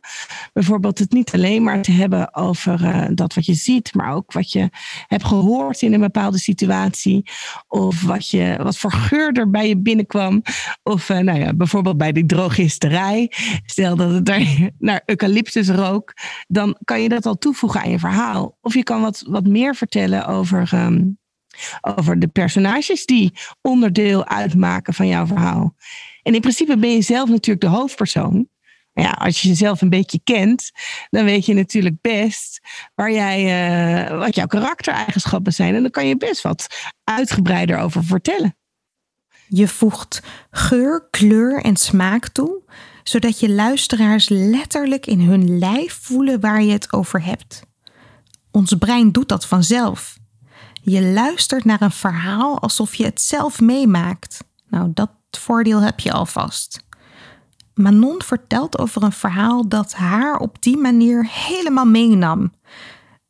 Bijvoorbeeld 0.53 0.99
het 0.99 1.13
niet 1.13 1.35
alleen 1.35 1.63
maar 1.63 1.83
te 1.83 1.93
hebben 1.93 2.35
over 2.35 2.81
uh, 2.83 3.07
dat 3.15 3.35
wat 3.35 3.47
je 3.47 3.55
ziet, 3.55 3.95
maar 3.95 4.15
ook 4.15 4.33
wat 4.33 4.53
je 4.53 4.71
hebt 5.07 5.25
gehoord 5.25 5.83
in 5.83 5.93
een 5.93 6.01
bepaalde 6.01 6.39
situatie. 6.39 7.23
Of 7.69 8.03
wat, 8.03 8.31
je, 8.31 8.59
wat 8.63 8.79
voor 8.79 8.93
geur 8.93 9.33
er 9.33 9.51
bij 9.51 9.69
je 9.69 9.77
binnenkwam. 9.77 10.43
Of 10.83 11.09
uh, 11.09 11.19
nou 11.19 11.39
ja, 11.39 11.55
bijvoorbeeld 11.55 11.97
bij 11.97 12.13
die 12.13 12.27
drogisterij. 12.27 13.33
Stel 13.65 13.97
dat 13.97 14.11
het 14.11 14.27
daar 14.27 14.71
naar 14.79 15.03
eucalyptus 15.07 15.69
rook. 15.69 16.13
Dan 16.49 16.77
kan 16.85 17.03
je 17.03 17.09
dat 17.09 17.27
al 17.27 17.33
toevoegen 17.35 17.49
toevoegen 17.51 17.81
aan 17.81 17.91
je 17.91 17.99
verhaal. 17.99 18.59
Of 18.61 18.75
je 18.75 18.83
kan 18.83 19.01
wat, 19.01 19.23
wat 19.27 19.47
meer 19.47 19.75
vertellen 19.75 20.27
over, 20.27 20.71
um, 20.75 21.19
over 21.81 22.19
de 22.19 22.29
personages 22.29 23.07
die 23.07 23.33
onderdeel 23.61 24.27
uitmaken 24.27 24.95
van 24.95 25.07
jouw 25.07 25.27
verhaal. 25.27 25.75
En 26.23 26.35
in 26.35 26.41
principe 26.41 26.77
ben 26.77 26.91
je 26.91 27.03
zelf 27.03 27.29
natuurlijk 27.29 27.61
de 27.61 27.77
hoofdpersoon. 27.79 28.49
Ja, 28.93 29.11
als 29.11 29.43
je 29.43 29.49
jezelf 29.49 29.81
een 29.81 29.91
beetje 29.91 30.21
kent, 30.25 30.71
dan 31.11 31.25
weet 31.25 31.47
je 31.47 31.55
natuurlijk 31.55 31.97
best 32.01 32.61
waar 32.95 33.13
jij, 33.13 33.41
uh, 34.11 34.19
wat 34.19 34.35
jouw 34.35 34.47
karaktereigenschappen 34.47 35.53
zijn. 35.53 35.75
En 35.75 35.83
dan 35.83 35.91
kan 35.91 36.07
je 36.07 36.17
best 36.17 36.43
wat 36.43 36.67
uitgebreider 37.05 37.79
over 37.79 38.05
vertellen. 38.05 38.57
Je 39.49 39.69
voegt 39.69 40.23
geur, 40.51 41.09
kleur 41.11 41.63
en 41.63 41.77
smaak 41.77 42.29
toe, 42.29 42.63
zodat 43.03 43.41
je 43.41 43.51
luisteraars 43.51 44.29
letterlijk 44.29 45.07
in 45.07 45.21
hun 45.21 45.59
lijf 45.59 45.99
voelen 46.03 46.41
waar 46.41 46.63
je 46.63 46.73
het 46.73 46.93
over 46.93 47.25
hebt. 47.25 47.63
Ons 48.51 48.75
brein 48.79 49.13
doet 49.13 49.29
dat 49.29 49.47
vanzelf. 49.47 50.19
Je 50.83 51.03
luistert 51.03 51.65
naar 51.65 51.83
een 51.83 51.91
verhaal 51.91 52.61
alsof 52.61 52.95
je 52.95 53.05
het 53.05 53.21
zelf 53.21 53.61
meemaakt. 53.61 54.45
Nou, 54.69 54.91
dat 54.95 55.11
voordeel 55.31 55.81
heb 55.81 56.01
je 56.01 56.13
alvast. 56.13 56.85
Manon 57.75 58.23
vertelt 58.23 58.79
over 58.79 59.03
een 59.03 59.13
verhaal 59.13 59.69
dat 59.69 59.93
haar 59.93 60.37
op 60.37 60.63
die 60.63 60.77
manier 60.77 61.29
helemaal 61.31 61.87
meenam. 61.87 62.53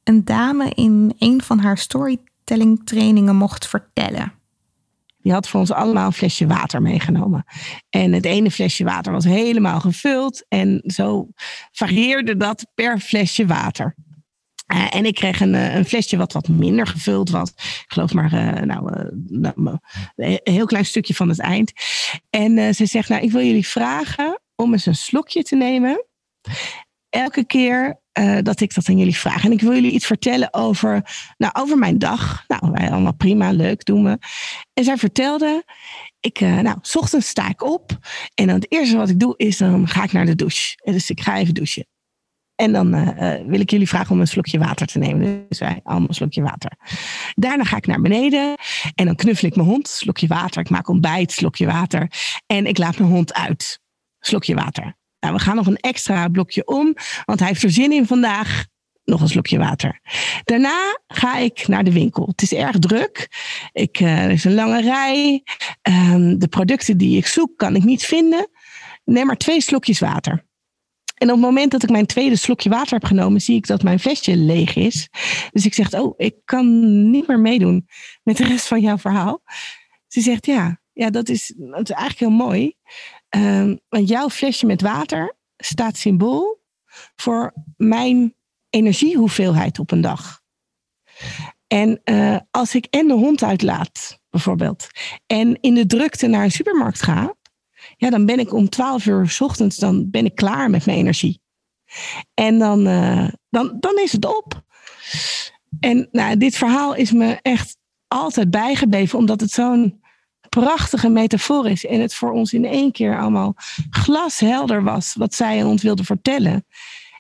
Een 0.05 0.25
dame 0.25 0.71
in 0.71 1.15
een 1.19 1.43
van 1.43 1.59
haar 1.59 1.79
storytelling 1.79 2.81
trainingen 2.85 3.37
mocht 3.37 3.67
vertellen. 3.67 4.33
Die 5.23 5.33
had 5.33 5.49
voor 5.49 5.61
ons 5.61 5.73
allemaal 5.73 6.07
een 6.07 6.13
flesje 6.13 6.47
water 6.47 6.83
meegenomen. 6.83 7.45
En 7.91 8.13
het 8.13 8.25
ene 8.25 8.51
flesje 8.51 8.85
water 8.85 9.13
was 9.13 9.25
helemaal 9.25 9.81
gevuld. 9.81 10.45
En 10.49 10.83
zo 10.87 11.29
varieerde 11.73 12.37
dat 12.37 12.67
per 12.75 12.99
flesje 12.99 13.47
water. 13.47 13.95
Uh, 14.75 14.87
en 14.95 15.07
ik 15.07 15.15
kreeg 15.15 15.41
een, 15.41 15.55
eh, 15.55 15.75
een, 15.75 15.85
flesje 15.85 16.17
wat 16.17 16.33
wat 16.33 16.49
minder 16.49 16.87
gevuld 16.87 17.31
was. 17.31 17.51
Ik 17.51 17.85
geloof 17.87 18.13
maar 18.13 18.35
uh, 18.35 18.63
nou, 18.63 19.11
nou, 19.27 19.79
een 20.17 20.41
heel 20.43 20.67
klein 20.67 20.85
stukje 20.85 21.15
van 21.15 21.29
het 21.29 21.41
eind. 21.41 21.73
En 22.31 22.75
ze 22.75 22.87
zegt, 22.87 23.09
nou, 23.09 23.23
ik 23.23 23.31
wil 23.31 23.43
jullie 23.43 23.67
vragen 23.67 24.41
om 24.57 24.73
eens 24.73 24.87
een 24.87 24.95
slokje 24.95 25.43
te 25.43 25.57
nemen. 25.57 26.05
Elke 27.09 27.45
keer 27.45 28.01
uh, 28.21 28.39
dat 28.43 28.61
ik 28.61 28.75
dat 28.75 28.89
aan 28.89 28.99
jullie 28.99 29.17
vraag. 29.17 29.45
En 29.45 29.53
ik 29.53 29.61
wil 29.61 29.73
jullie 29.73 29.91
iets 29.91 30.07
vertellen 30.07 30.55
over, 30.55 31.03
nou, 31.37 31.53
over 31.57 31.79
mijn 31.79 31.99
dag. 31.99 32.45
Nou, 32.49 32.73
wij 32.73 32.91
allemaal 32.91 33.15
prima, 33.15 33.53
leuk, 33.53 33.85
doen 33.85 34.05
we. 34.05 34.19
En 34.73 34.85
zij 34.85 34.97
vertelde, 34.97 35.65
ik, 36.21 36.41
uh, 36.41 36.59
nou, 36.59 36.79
s 36.81 36.97
ochtends 36.97 37.29
sta 37.29 37.49
ik 37.49 37.63
op. 37.63 37.99
En 38.35 38.47
dan 38.47 38.55
het 38.55 38.73
eerste 38.73 38.97
wat 38.97 39.09
ik 39.09 39.21
doe 39.21 39.35
is, 39.37 39.57
dan 39.59 39.89
ga 39.89 40.03
ik 40.03 40.13
naar 40.13 40.27
de 40.27 40.35
douche. 40.35 40.77
Dus 40.85 41.11
ik 41.11 41.21
ga 41.21 41.39
even 41.39 41.55
douchen. 41.55 41.87
En 42.55 42.73
dan 42.73 42.95
uh, 42.95 43.35
wil 43.47 43.61
ik 43.61 43.71
jullie 43.71 43.89
vragen 43.89 44.11
om 44.11 44.21
een 44.21 44.27
slokje 44.27 44.59
water 44.59 44.87
te 44.87 44.99
nemen. 44.99 45.47
Dus 45.49 45.59
wij 45.59 45.81
allemaal 45.83 46.09
een 46.09 46.15
slokje 46.15 46.43
water. 46.43 46.73
Daarna 47.35 47.65
ga 47.65 47.77
ik 47.77 47.87
naar 47.87 48.01
beneden 48.01 48.57
en 48.95 49.07
dan 49.07 49.15
knuffel 49.15 49.49
ik 49.49 49.57
mijn 49.57 49.69
hond. 49.69 49.89
Slokje 49.89 50.27
water. 50.27 50.61
Ik 50.61 50.71
maak 50.71 50.89
ontbijt, 50.89 51.33
slokje 51.33 51.67
water. 51.67 52.13
En 52.47 52.67
ik 52.67 52.79
laat 52.79 52.99
mijn 52.99 53.11
hond 53.11 53.35
uit. 53.35 53.81
Slokje 54.19 54.55
water. 54.55 54.99
Nou, 55.21 55.35
we 55.35 55.41
gaan 55.41 55.57
nog 55.57 55.67
een 55.67 55.77
extra 55.77 56.29
blokje 56.29 56.67
om, 56.67 56.95
want 57.25 57.39
hij 57.39 57.49
heeft 57.49 57.63
er 57.63 57.71
zin 57.71 57.93
in 57.93 58.07
vandaag. 58.07 58.67
Nog 59.05 59.21
een 59.21 59.29
slokje 59.29 59.59
water. 59.59 60.01
Daarna 60.45 60.99
ga 61.07 61.37
ik 61.37 61.69
naar 61.69 61.85
de 61.85 61.93
winkel. 61.93 62.27
Het 62.27 62.43
is 62.43 62.53
erg 62.53 62.79
druk. 62.79 63.29
Ik, 63.73 64.01
uh, 64.01 64.25
er 64.25 64.31
is 64.31 64.45
een 64.45 64.55
lange 64.55 64.81
rij. 64.81 65.43
Um, 65.89 66.39
de 66.39 66.49
producten 66.49 66.99
die 66.99 67.17
ik 67.17 67.27
zoek 67.27 67.57
kan 67.57 67.77
ik 67.77 67.85
niet 67.85 68.05
vinden. 68.05 68.51
Neem 69.05 69.27
maar 69.27 69.37
twee 69.37 69.61
slokjes 69.61 69.99
water. 69.99 70.49
En 71.15 71.29
op 71.29 71.35
het 71.35 71.45
moment 71.45 71.71
dat 71.71 71.83
ik 71.83 71.91
mijn 71.91 72.07
tweede 72.07 72.37
slokje 72.37 72.71
water 72.71 72.93
heb 72.93 73.05
genomen, 73.05 73.41
zie 73.41 73.57
ik 73.57 73.67
dat 73.67 73.83
mijn 73.83 74.01
flesje 74.01 74.37
leeg 74.37 74.77
is. 74.77 75.09
Dus 75.51 75.67
ik 75.67 75.75
zeg, 75.75 75.93
oh, 75.93 76.15
ik 76.17 76.35
kan 76.45 77.11
niet 77.11 77.27
meer 77.27 77.41
meedoen 77.41 77.89
met 78.23 78.37
de 78.37 78.45
rest 78.45 78.67
van 78.67 78.81
jouw 78.81 78.99
verhaal. 78.99 79.43
Ze 80.07 80.21
zegt, 80.21 80.47
ja, 80.47 80.81
ja 80.93 81.11
dat, 81.11 81.29
is, 81.29 81.55
dat 81.57 81.91
is 81.91 81.97
eigenlijk 81.97 82.19
heel 82.19 82.47
mooi. 82.47 82.75
Um, 83.37 83.81
want 83.89 84.09
jouw 84.09 84.29
flesje 84.29 84.67
met 84.67 84.81
water 84.81 85.37
staat 85.57 85.97
symbool 85.97 86.63
voor 87.17 87.53
mijn 87.77 88.35
energiehoeveelheid 88.71 89.79
op 89.79 89.91
een 89.91 90.01
dag. 90.01 90.41
En 91.67 92.01
uh, 92.05 92.37
als 92.51 92.75
ik 92.75 92.87
en 92.91 93.07
de 93.07 93.15
hond 93.15 93.43
uitlaat, 93.43 94.21
bijvoorbeeld, 94.31 94.87
en 95.27 95.61
in 95.61 95.75
de 95.75 95.87
drukte 95.87 96.27
naar 96.27 96.45
een 96.45 96.51
supermarkt 96.51 97.03
ga, 97.03 97.35
ja, 97.97 98.11
dan 98.11 98.27
ben 98.27 98.39
ik 98.39 98.53
om 98.53 98.69
12 98.69 99.07
uur 99.07 99.29
s 99.29 99.41
ochtends 99.41 99.77
dan 99.77 100.11
ben 100.11 100.25
ik 100.25 100.35
klaar 100.35 100.71
met 100.71 100.87
mijn 100.87 100.99
energie. 100.99 101.41
En 102.35 102.59
dan, 102.59 102.89
uh, 102.89 103.29
dan, 103.51 103.77
dan 103.81 103.99
is 103.99 104.13
het 104.13 104.25
op. 104.25 104.63
En 105.81 106.09
nou, 106.13 106.37
dit 106.37 106.57
verhaal 106.57 106.95
is 106.95 107.13
me 107.13 107.39
echt 107.43 107.77
altijd 108.09 108.51
bijgebleven, 108.51 109.19
omdat 109.19 109.41
het 109.41 109.51
zo'n 109.51 110.00
prachtige 110.51 111.09
metafoor 111.09 111.69
is. 111.69 111.87
En 111.87 112.01
het 112.01 112.15
voor 112.15 112.33
ons 112.33 112.53
in 112.53 112.65
één 112.65 112.93
keer 112.93 113.19
allemaal 113.19 113.55
glashelder 113.91 114.83
was 114.83 115.15
wat 115.15 115.35
zij 115.35 115.63
ons 115.63 115.83
wilde 115.83 116.05
vertellen. 116.05 116.65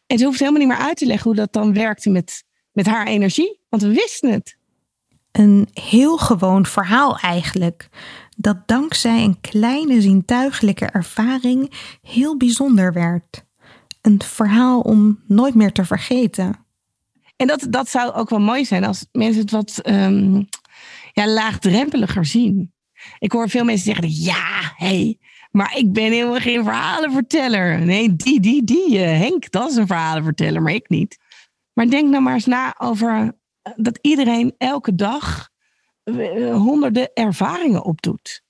En 0.06 0.18
ze 0.18 0.24
hoeft 0.24 0.38
helemaal 0.38 0.60
niet 0.60 0.68
meer 0.68 0.86
uit 0.86 0.96
te 0.96 1.06
leggen 1.06 1.26
hoe 1.26 1.34
dat 1.34 1.52
dan 1.52 1.74
werkte 1.74 2.10
met, 2.10 2.44
met 2.72 2.86
haar 2.86 3.06
energie. 3.06 3.60
Want 3.68 3.82
we 3.82 3.88
wisten 3.88 4.32
het. 4.32 4.58
Een 5.32 5.68
heel 5.72 6.16
gewoon 6.16 6.66
verhaal 6.66 7.18
eigenlijk. 7.18 7.88
Dat 8.36 8.68
dankzij 8.68 9.24
een 9.24 9.40
kleine 9.40 10.00
zintuigelijke 10.00 10.86
ervaring 10.86 11.72
heel 12.02 12.36
bijzonder 12.36 12.92
werd. 12.92 13.44
Een 14.00 14.22
verhaal 14.22 14.80
om 14.80 15.20
nooit 15.26 15.54
meer 15.54 15.72
te 15.72 15.84
vergeten. 15.84 16.66
En 17.36 17.46
dat, 17.46 17.66
dat 17.70 17.88
zou 17.88 18.12
ook 18.12 18.30
wel 18.30 18.40
mooi 18.40 18.64
zijn 18.64 18.84
als 18.84 19.06
mensen 19.12 19.40
het 19.40 19.50
wat 19.50 19.80
um, 19.84 20.48
ja, 21.12 21.28
laagdrempeliger 21.28 22.26
zien. 22.26 22.72
Ik 23.18 23.32
hoor 23.32 23.48
veel 23.48 23.64
mensen 23.64 23.94
zeggen: 23.94 24.22
ja, 24.22 24.72
hé, 24.76 24.86
hey, 24.86 25.18
maar 25.50 25.76
ik 25.76 25.92
ben 25.92 26.12
helemaal 26.12 26.40
geen 26.40 26.64
verhalenverteller. 26.64 27.80
Nee, 27.80 28.16
die, 28.16 28.40
die, 28.40 28.64
die, 28.64 28.98
uh, 28.98 29.04
Henk, 29.04 29.50
dat 29.50 29.70
is 29.70 29.76
een 29.76 29.86
verhalenverteller, 29.86 30.62
maar 30.62 30.72
ik 30.72 30.88
niet. 30.88 31.18
Maar 31.72 31.88
denk 31.88 32.10
nou 32.10 32.22
maar 32.22 32.34
eens 32.34 32.46
na 32.46 32.74
over 32.78 33.38
eh, 33.62 33.72
dat 33.76 33.98
iedereen 34.02 34.54
elke 34.58 34.94
dag 34.94 35.48
uh, 36.04 36.54
honderden 36.54 37.10
ervaringen 37.14 37.84
opdoet. 37.84 38.42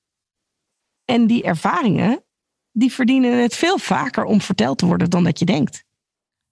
En 1.05 1.27
die 1.27 1.43
ervaringen, 1.43 2.25
die 2.73 2.93
verdienen 2.93 3.43
het 3.43 3.55
veel 3.55 3.79
vaker 3.79 4.25
om 4.25 4.41
verteld 4.41 4.79
te 4.79 4.87
worden 4.87 5.11
dan 5.11 5.25
dat 5.25 5.39
je 5.39 5.45
denkt. 5.45 5.85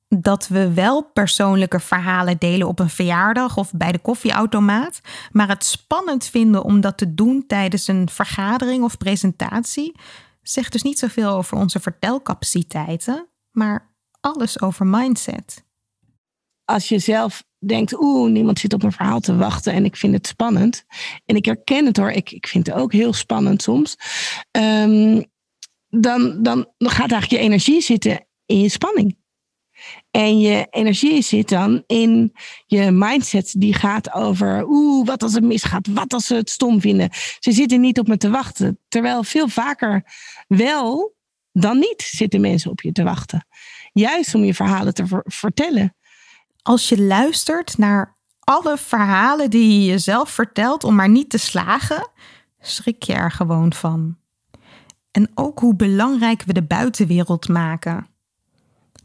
Dat 0.09 0.49
we 0.49 0.73
wel 0.73 1.03
persoonlijke 1.03 1.81
verhalen 1.81 2.39
delen 2.39 2.69
op 2.69 2.79
een 2.79 2.91
verjaardag 2.91 3.57
of 3.57 3.73
bij 3.73 3.93
de 3.93 3.99
koffieautomaat, 3.99 5.01
maar 5.33 5.49
het 5.49 5.65
spannend 5.65 6.25
vinden 6.25 6.65
om 6.65 6.81
dat 6.81 6.99
te 6.99 7.15
doen 7.15 7.47
tijdens 7.47 7.89
een 7.89 8.09
vergadering 8.09 8.85
of 8.85 8.97
presentatie, 8.97 9.95
zegt 10.43 10.73
dus 10.73 10.83
niet 10.83 10.99
zoveel 10.99 11.31
over 11.31 11.57
onze 11.57 11.81
vertelcapaciteiten, 11.81 13.29
maar 13.51 13.93
alles 14.21 14.61
over 14.61 14.87
mindset. 14.87 15.65
Als 16.65 16.89
je 16.89 16.99
zelf 16.99 17.45
denkt, 17.59 18.01
oeh, 18.01 18.31
niemand 18.31 18.59
zit 18.59 18.73
op 18.73 18.83
een 18.83 18.93
verhaal 18.93 19.21
te 19.21 19.37
wachten 19.37 19.73
en 19.73 19.85
ik 19.85 19.97
vind 19.97 20.15
het 20.15 20.27
spannend. 20.27 20.85
En 21.25 21.37
ik 21.37 21.45
herken 21.45 21.87
het 21.87 21.97
hoor, 21.97 22.11
ik, 22.11 22.31
ik 22.31 22.47
vind 22.47 22.67
het 22.67 22.77
ook 22.77 22.93
heel 22.93 23.13
spannend 23.13 23.63
soms. 23.63 23.97
Dan, 25.91 26.43
dan, 26.43 26.69
dan 26.79 26.91
gaat 26.91 27.11
eigenlijk 27.11 27.31
je 27.31 27.39
energie 27.39 27.81
zitten 27.81 28.27
in 28.47 28.61
je 28.61 28.69
spanning. 28.69 29.18
En 30.11 30.41
je 30.41 30.67
energie 30.71 31.23
zit 31.23 31.49
dan 31.49 31.83
in 31.87 32.33
je 32.67 32.91
mindset 32.91 33.55
die 33.59 33.75
gaat 33.75 34.13
over, 34.13 34.65
oeh, 34.69 35.07
wat 35.07 35.23
als 35.23 35.35
het 35.35 35.45
misgaat, 35.45 35.87
wat 35.87 36.13
als 36.13 36.27
ze 36.27 36.35
het 36.35 36.51
stom 36.51 36.81
vinden. 36.81 37.09
Ze 37.39 37.53
zitten 37.53 37.81
niet 37.81 37.99
op 37.99 38.09
me 38.09 38.17
te 38.17 38.31
wachten. 38.31 38.79
Terwijl 38.89 39.23
veel 39.25 39.49
vaker 39.49 40.05
wel 40.49 41.17
dan 41.53 41.79
niet 41.79 42.03
zitten 42.03 42.41
mensen 42.41 42.71
op 42.71 42.81
je 42.81 42.93
te 42.93 43.03
wachten. 43.03 43.47
Juist 43.93 44.35
om 44.35 44.45
je 44.45 44.55
verhalen 44.55 44.95
te 44.95 45.23
vertellen. 45.25 45.97
Als 46.63 46.89
je 46.89 47.03
luistert 47.03 47.79
naar 47.79 48.17
alle 48.41 48.79
verhalen 48.79 49.51
die 49.51 49.81
je 49.81 49.85
jezelf 49.85 50.31
vertelt 50.31 50.85
om 50.85 50.95
maar 50.95 51.09
niet 51.09 51.31
te 51.31 51.39
slagen, 51.39 52.11
schrik 52.61 53.03
je 53.03 53.13
er 53.13 53.31
gewoon 53.31 53.73
van. 53.73 54.17
En 55.11 55.31
ook 55.35 55.59
hoe 55.59 55.77
belangrijk 55.77 56.43
we 56.43 56.53
de 56.53 56.63
buitenwereld 56.63 57.49
maken. 57.49 58.07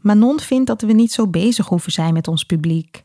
Manon 0.04 0.40
vindt 0.40 0.66
dat 0.66 0.82
we 0.82 0.92
niet 0.92 1.12
zo 1.12 1.28
bezig 1.28 1.66
hoeven 1.66 1.92
zijn 1.92 2.12
met 2.12 2.28
ons 2.28 2.44
publiek. 2.44 3.04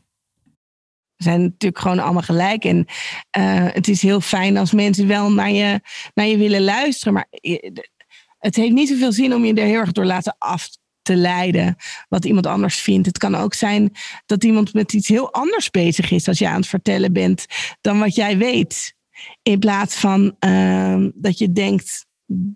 We 1.16 1.24
zijn 1.24 1.42
natuurlijk 1.42 1.80
gewoon 1.80 1.98
allemaal 1.98 2.22
gelijk. 2.22 2.64
En 2.64 2.76
uh, 3.38 3.66
het 3.72 3.88
is 3.88 4.02
heel 4.02 4.20
fijn 4.20 4.56
als 4.56 4.72
mensen 4.72 5.06
wel 5.06 5.32
naar 5.32 5.50
je, 5.50 5.80
naar 6.14 6.26
je 6.26 6.36
willen 6.36 6.62
luisteren. 6.62 7.12
Maar 7.12 7.28
het 8.38 8.56
heeft 8.56 8.72
niet 8.72 8.88
zoveel 8.88 9.12
zin 9.12 9.34
om 9.34 9.44
je 9.44 9.54
er 9.54 9.66
heel 9.66 9.78
erg 9.80 9.92
door 9.92 10.04
laten 10.04 10.36
af 10.38 10.68
te 11.02 11.16
leiden. 11.16 11.76
Wat 12.08 12.24
iemand 12.24 12.46
anders 12.46 12.80
vindt. 12.80 13.06
Het 13.06 13.18
kan 13.18 13.34
ook 13.34 13.54
zijn 13.54 13.92
dat 14.26 14.44
iemand 14.44 14.74
met 14.74 14.92
iets 14.92 15.08
heel 15.08 15.32
anders 15.32 15.70
bezig 15.70 16.10
is 16.10 16.28
als 16.28 16.38
je 16.38 16.48
aan 16.48 16.60
het 16.60 16.66
vertellen 16.66 17.12
bent 17.12 17.46
dan 17.80 17.98
wat 17.98 18.14
jij 18.14 18.38
weet. 18.38 18.94
In 19.42 19.58
plaats 19.58 19.96
van 19.96 20.36
uh, 20.44 21.06
dat 21.14 21.38
je 21.38 21.52
denkt, 21.52 22.06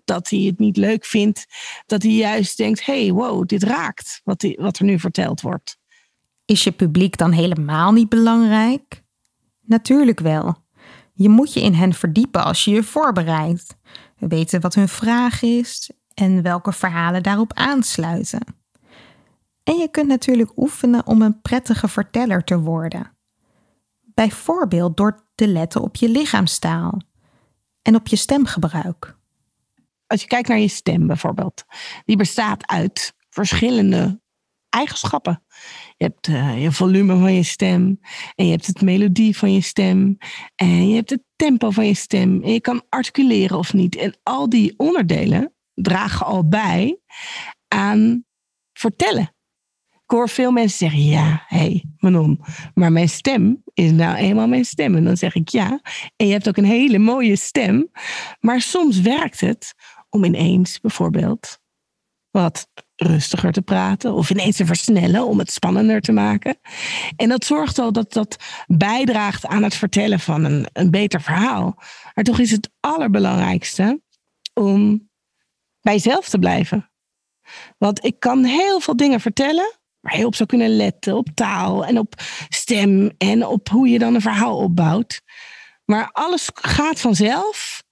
dat 0.05 0.29
hij 0.29 0.39
het 0.39 0.59
niet 0.59 0.77
leuk 0.77 1.05
vindt, 1.05 1.45
dat 1.85 2.03
hij 2.03 2.11
juist 2.11 2.57
denkt: 2.57 2.85
hey, 2.85 3.11
wow, 3.11 3.47
dit 3.47 3.63
raakt 3.63 4.21
wat, 4.23 4.53
wat 4.55 4.77
er 4.77 4.85
nu 4.85 4.99
verteld 4.99 5.41
wordt. 5.41 5.77
Is 6.45 6.63
je 6.63 6.71
publiek 6.71 7.17
dan 7.17 7.31
helemaal 7.31 7.91
niet 7.91 8.09
belangrijk? 8.09 9.03
Natuurlijk 9.61 10.19
wel. 10.19 10.55
Je 11.13 11.29
moet 11.29 11.53
je 11.53 11.61
in 11.61 11.73
hen 11.73 11.93
verdiepen 11.93 12.43
als 12.43 12.65
je 12.65 12.71
je 12.71 12.83
voorbereidt. 12.83 13.77
Weten 14.17 14.61
wat 14.61 14.75
hun 14.75 14.87
vraag 14.87 15.41
is 15.41 15.91
en 16.13 16.41
welke 16.41 16.71
verhalen 16.71 17.23
daarop 17.23 17.53
aansluiten. 17.53 18.41
En 19.63 19.77
je 19.77 19.89
kunt 19.91 20.07
natuurlijk 20.07 20.57
oefenen 20.57 21.07
om 21.07 21.21
een 21.21 21.41
prettige 21.41 21.87
verteller 21.87 22.43
te 22.43 22.59
worden. 22.59 23.11
Bijvoorbeeld 24.01 24.97
door 24.97 25.27
te 25.35 25.47
letten 25.47 25.81
op 25.81 25.95
je 25.95 26.09
lichaamstaal 26.09 27.01
en 27.81 27.95
op 27.95 28.07
je 28.07 28.15
stemgebruik 28.15 29.17
als 30.15 30.23
je 30.23 30.29
kijkt 30.29 30.47
naar 30.47 30.59
je 30.59 30.67
stem 30.67 31.07
bijvoorbeeld, 31.07 31.65
die 32.05 32.15
bestaat 32.15 32.67
uit 32.67 33.13
verschillende 33.29 34.21
eigenschappen. 34.69 35.43
Je 35.97 36.03
hebt 36.03 36.27
uh, 36.27 36.61
je 36.63 36.71
volume 36.71 37.17
van 37.17 37.33
je 37.33 37.43
stem 37.43 37.99
en 38.35 38.45
je 38.45 38.51
hebt 38.51 38.65
het 38.65 38.81
melodie 38.81 39.37
van 39.37 39.53
je 39.53 39.61
stem 39.61 40.17
en 40.55 40.87
je 40.89 40.95
hebt 40.95 41.09
het 41.09 41.23
tempo 41.35 41.69
van 41.69 41.85
je 41.85 41.93
stem 41.93 42.43
en 42.43 42.53
je 42.53 42.61
kan 42.61 42.83
articuleren 42.89 43.57
of 43.57 43.73
niet. 43.73 43.95
En 43.95 44.17
al 44.23 44.49
die 44.49 44.73
onderdelen 44.77 45.53
dragen 45.73 46.25
al 46.25 46.47
bij 46.47 46.99
aan 47.67 48.25
vertellen. 48.73 49.35
Ik 50.05 50.11
hoor 50.11 50.29
veel 50.29 50.51
mensen 50.51 50.77
zeggen, 50.77 51.03
ja, 51.03 51.43
hé, 51.47 51.57
hey, 51.57 51.83
Manon, 51.97 52.39
maar 52.73 52.91
mijn 52.91 53.09
stem 53.09 53.63
is 53.73 53.91
nou 53.91 54.15
eenmaal 54.15 54.47
mijn 54.47 54.65
stem. 54.65 54.95
En 54.95 55.03
dan 55.03 55.17
zeg 55.17 55.35
ik 55.35 55.49
ja. 55.49 55.79
En 56.15 56.27
je 56.27 56.31
hebt 56.31 56.47
ook 56.47 56.57
een 56.57 56.65
hele 56.65 56.97
mooie 56.99 57.35
stem. 57.35 57.89
Maar 58.39 58.61
soms 58.61 59.01
werkt 59.01 59.39
het 59.39 59.73
om 60.15 60.23
ineens 60.23 60.79
bijvoorbeeld 60.79 61.59
wat 62.31 62.67
rustiger 62.95 63.51
te 63.51 63.61
praten 63.61 64.13
of 64.13 64.29
ineens 64.29 64.55
te 64.55 64.65
versnellen 64.65 65.25
om 65.25 65.39
het 65.39 65.51
spannender 65.51 66.01
te 66.01 66.11
maken. 66.11 66.57
En 67.15 67.29
dat 67.29 67.45
zorgt 67.45 67.79
al 67.79 67.91
dat 67.91 68.13
dat 68.13 68.35
bijdraagt 68.67 69.45
aan 69.45 69.63
het 69.63 69.75
vertellen 69.75 70.19
van 70.19 70.43
een, 70.43 70.67
een 70.73 70.91
beter 70.91 71.21
verhaal. 71.21 71.75
Maar 72.13 72.23
toch 72.23 72.39
is 72.39 72.51
het 72.51 72.69
allerbelangrijkste 72.79 74.01
om 74.53 75.09
bij 75.81 75.93
jezelf 75.93 76.29
te 76.29 76.39
blijven. 76.39 76.91
Want 77.77 78.05
ik 78.05 78.19
kan 78.19 78.43
heel 78.43 78.79
veel 78.79 78.95
dingen 78.95 79.19
vertellen 79.19 79.79
waar 79.99 80.17
je 80.17 80.25
op 80.25 80.35
zou 80.35 80.49
kunnen 80.49 80.75
letten, 80.75 81.17
op 81.17 81.29
taal 81.33 81.85
en 81.85 81.99
op 81.99 82.13
stem 82.49 83.11
en 83.17 83.45
op 83.45 83.69
hoe 83.69 83.87
je 83.87 83.99
dan 83.99 84.15
een 84.15 84.21
verhaal 84.21 84.57
opbouwt. 84.57 85.21
Maar 85.85 86.09
alles 86.11 86.49
gaat 86.53 86.99
vanzelf 86.99 87.83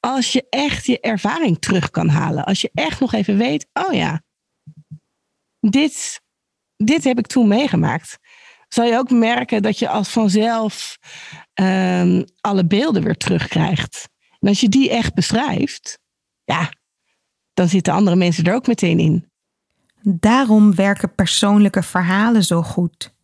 als 0.00 0.32
je 0.32 0.46
echt 0.50 0.86
je 0.86 1.00
ervaring 1.00 1.58
terug 1.58 1.90
kan 1.90 2.08
halen. 2.08 2.44
Als 2.44 2.60
je 2.60 2.70
echt 2.74 3.00
nog 3.00 3.12
even 3.12 3.36
weet, 3.36 3.66
oh 3.72 3.92
ja, 3.92 4.22
dit, 5.60 6.20
dit 6.76 7.04
heb 7.04 7.18
ik 7.18 7.26
toen 7.26 7.48
meegemaakt. 7.48 8.18
Zal 8.68 8.84
je 8.84 8.96
ook 8.96 9.10
merken 9.10 9.62
dat 9.62 9.78
je 9.78 9.88
als 9.88 10.08
vanzelf 10.08 10.98
um, 11.54 12.24
alle 12.40 12.66
beelden 12.66 13.02
weer 13.02 13.16
terugkrijgt. 13.16 14.08
En 14.38 14.48
als 14.48 14.60
je 14.60 14.68
die 14.68 14.90
echt 14.90 15.14
beschrijft, 15.14 15.98
ja, 16.44 16.72
dan 17.54 17.68
zitten 17.68 17.92
andere 17.92 18.16
mensen 18.16 18.44
er 18.44 18.54
ook 18.54 18.66
meteen 18.66 18.98
in. 18.98 19.30
Daarom 20.02 20.74
werken 20.74 21.14
persoonlijke 21.14 21.82
verhalen 21.82 22.44
zo 22.44 22.62
goed. 22.62 23.14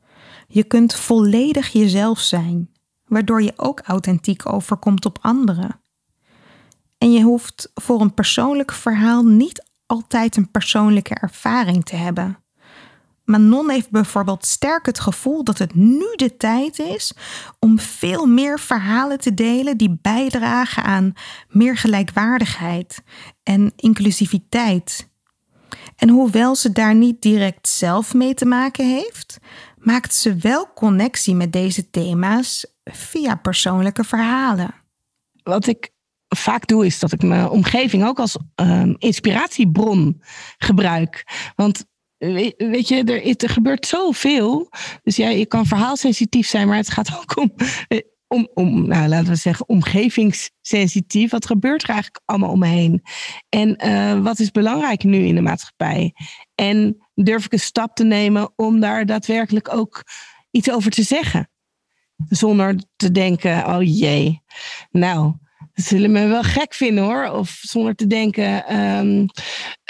Je 0.47 0.65
kunt 0.65 0.95
volledig 0.95 1.73
jezelf 1.73 2.19
zijn, 2.19 2.71
waardoor 3.05 3.43
je 3.43 3.53
ook 3.57 3.81
authentiek 3.81 4.53
overkomt 4.53 5.05
op 5.05 5.19
anderen. 5.21 5.81
En 7.05 7.13
je 7.13 7.23
hoeft 7.23 7.71
voor 7.75 8.01
een 8.01 8.15
persoonlijk 8.15 8.73
verhaal 8.73 9.23
niet 9.23 9.65
altijd 9.87 10.37
een 10.37 10.51
persoonlijke 10.51 11.15
ervaring 11.15 11.85
te 11.85 11.97
hebben. 11.97 12.39
Manon 13.25 13.71
heeft 13.71 13.91
bijvoorbeeld 13.91 14.47
sterk 14.47 14.87
het 14.87 15.01
gevoel 15.01 15.45
dat 15.45 15.59
het 15.59 15.75
nu 15.75 16.07
de 16.17 16.37
tijd 16.37 16.79
is 16.79 17.13
om 17.59 17.79
veel 17.79 18.27
meer 18.27 18.61
verhalen 18.61 19.19
te 19.19 19.35
delen 19.35 19.77
die 19.77 19.99
bijdragen 20.03 20.83
aan 20.83 21.13
meer 21.49 21.77
gelijkwaardigheid 21.77 23.03
en 23.43 23.73
inclusiviteit. 23.77 25.09
En 25.97 26.09
hoewel 26.09 26.55
ze 26.55 26.73
daar 26.73 26.95
niet 26.95 27.23
direct 27.23 27.69
zelf 27.69 28.15
mee 28.15 28.35
te 28.35 28.47
maken 28.47 28.87
heeft, 28.89 29.39
maakt 29.79 30.15
ze 30.15 30.37
wel 30.37 30.73
connectie 30.75 31.35
met 31.35 31.53
deze 31.53 31.91
thema's 31.91 32.67
via 32.85 33.35
persoonlijke 33.35 34.05
verhalen. 34.05 34.75
Wat 35.43 35.67
ik 35.67 35.94
vaak 36.37 36.67
doe, 36.67 36.87
is 36.87 36.99
dat 36.99 37.13
ik 37.13 37.23
mijn 37.23 37.49
omgeving 37.49 38.07
ook 38.07 38.19
als 38.19 38.39
um, 38.55 38.95
inspiratiebron 38.99 40.23
gebruik. 40.59 41.25
Want 41.57 41.85
weet 42.57 42.89
je, 42.89 43.05
er, 43.05 43.49
gebeurt 43.49 43.87
zoveel. 43.87 44.71
Dus 45.03 45.17
ja, 45.17 45.29
je 45.29 45.47
kan 45.47 45.67
verhaalsensitief 45.67 46.47
zijn, 46.47 46.69
maar 46.69 46.77
het 46.77 46.91
gaat 46.91 47.19
ook 47.19 47.37
om, 47.37 47.53
eh, 47.89 47.99
om, 48.29 48.49
om 48.55 48.87
nou, 48.87 49.09
laten 49.09 49.29
we 49.29 49.35
zeggen, 49.35 49.69
omgevingssensitief. 49.69 51.31
Wat 51.31 51.47
gebeurt 51.47 51.83
er 51.83 51.89
eigenlijk 51.89 52.23
allemaal 52.25 52.51
om 52.51 52.59
me 52.59 52.67
heen? 52.67 53.03
En 53.49 53.87
uh, 53.87 54.23
wat 54.23 54.39
is 54.39 54.51
belangrijk 54.51 55.05
nu 55.05 55.25
in 55.25 55.35
de 55.35 55.41
maatschappij? 55.41 56.15
En 56.55 56.97
durf 57.15 57.45
ik 57.45 57.53
een 57.53 57.59
stap 57.59 57.95
te 57.95 58.05
nemen 58.05 58.53
om 58.57 58.81
daar 58.81 59.07
daadwerkelijk 59.07 59.75
ook 59.75 60.03
iets 60.51 60.71
over 60.71 60.91
te 60.91 61.03
zeggen? 61.03 61.49
Zonder 62.29 62.77
te 62.97 63.11
denken, 63.11 63.67
oh 63.67 63.83
jee, 63.83 64.43
nou, 64.91 65.35
zullen 65.75 66.13
me 66.13 66.27
wel 66.27 66.43
gek 66.43 66.75
vinden 66.75 67.05
hoor. 67.05 67.31
Of 67.31 67.59
zonder 67.61 67.95
te 67.95 68.07
denken, 68.07 68.77
um, 68.77 69.27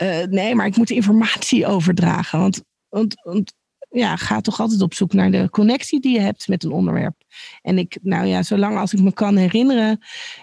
uh, 0.03 0.23
nee, 0.23 0.55
maar 0.55 0.67
ik 0.67 0.77
moet 0.77 0.91
informatie 0.91 1.67
overdragen. 1.67 2.39
Want, 2.39 2.63
want, 2.89 3.15
want 3.23 3.55
ja, 3.95 4.17
ga 4.17 4.41
toch 4.41 4.61
altijd 4.61 4.83
op 4.83 4.95
zoek 4.95 5.13
naar 5.13 5.31
de 5.31 5.51
connectie 5.51 6.01
die 6.01 6.13
je 6.13 6.21
hebt 6.21 6.49
met 6.49 6.65
een 6.65 6.71
onderwerp. 6.71 7.15
En 7.63 7.79
ik, 7.79 7.99
nou 8.03 8.27
ja, 8.27 8.43
zolang 8.43 8.79
als 8.79 8.93
ik 8.93 9.01
me 9.01 9.13
kan 9.13 9.37
herinneren, 9.37 9.99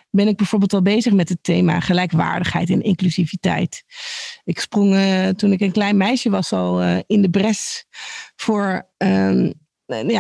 ben 0.10 0.28
ik 0.28 0.38
bijvoorbeeld 0.38 0.74
al 0.74 0.82
bezig 0.82 1.14
met 1.14 1.30
het 1.30 1.44
thema 1.44 1.80
gelijkwaardigheid 1.80 2.70
en 2.70 2.82
inclusiviteit. 2.82 3.84
Ik 4.44 4.60
sprong 4.60 4.94
uh, 4.94 5.28
toen 5.28 5.52
ik 5.52 5.62
een 5.62 5.72
klein 5.72 5.98
meisje 5.98 6.30
was 6.30 6.54
al 6.54 6.84
uh, 6.84 6.98
in 7.08 7.22
de 7.22 7.30
bres 7.30 7.86
voor 8.36 8.90
um, 8.98 9.46
eh, 9.46 9.50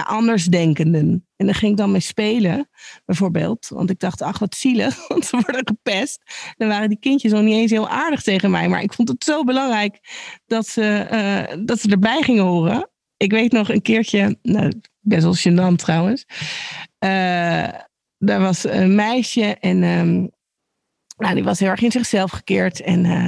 andersdenkenden. 0.05 1.27
En 1.35 1.45
daar 1.45 1.55
ging 1.55 1.71
ik 1.71 1.77
dan 1.77 1.91
mee 1.91 2.01
spelen, 2.01 2.69
bijvoorbeeld. 3.05 3.67
Want 3.67 3.89
ik 3.89 3.99
dacht, 3.99 4.21
ach, 4.21 4.39
wat 4.39 4.55
zielig, 4.55 4.95
want 5.07 5.25
ze 5.25 5.41
worden 5.45 5.67
gepest. 5.67 6.21
Dan 6.57 6.67
waren 6.67 6.89
die 6.89 6.99
kindjes 6.99 7.31
nog 7.31 7.41
niet 7.41 7.55
eens 7.55 7.71
heel 7.71 7.89
aardig 7.89 8.21
tegen 8.21 8.51
mij. 8.51 8.69
Maar 8.69 8.81
ik 8.81 8.93
vond 8.93 9.07
het 9.07 9.23
zo 9.23 9.43
belangrijk 9.43 9.99
dat 10.45 10.67
ze, 10.67 10.97
eh, 10.97 11.57
dat 11.65 11.79
ze 11.79 11.89
erbij 11.89 12.21
gingen 12.21 12.43
horen. 12.43 12.89
Ik 13.17 13.31
weet 13.31 13.51
nog 13.51 13.69
een 13.69 13.81
keertje, 13.81 14.37
nou, 14.41 14.71
best 14.99 15.23
wel 15.23 15.35
gênant 15.35 15.75
trouwens. 15.75 16.25
Uh, 16.99 17.69
daar 18.17 18.39
was 18.39 18.63
een 18.63 18.95
meisje 18.95 19.55
en 19.59 19.83
ehm, 19.83 20.27
nou, 21.21 21.35
die 21.35 21.43
was 21.43 21.59
heel 21.59 21.69
erg 21.69 21.81
in 21.81 21.91
zichzelf 21.91 22.31
gekeerd. 22.31 22.81
En 22.81 23.05
uh, 23.05 23.27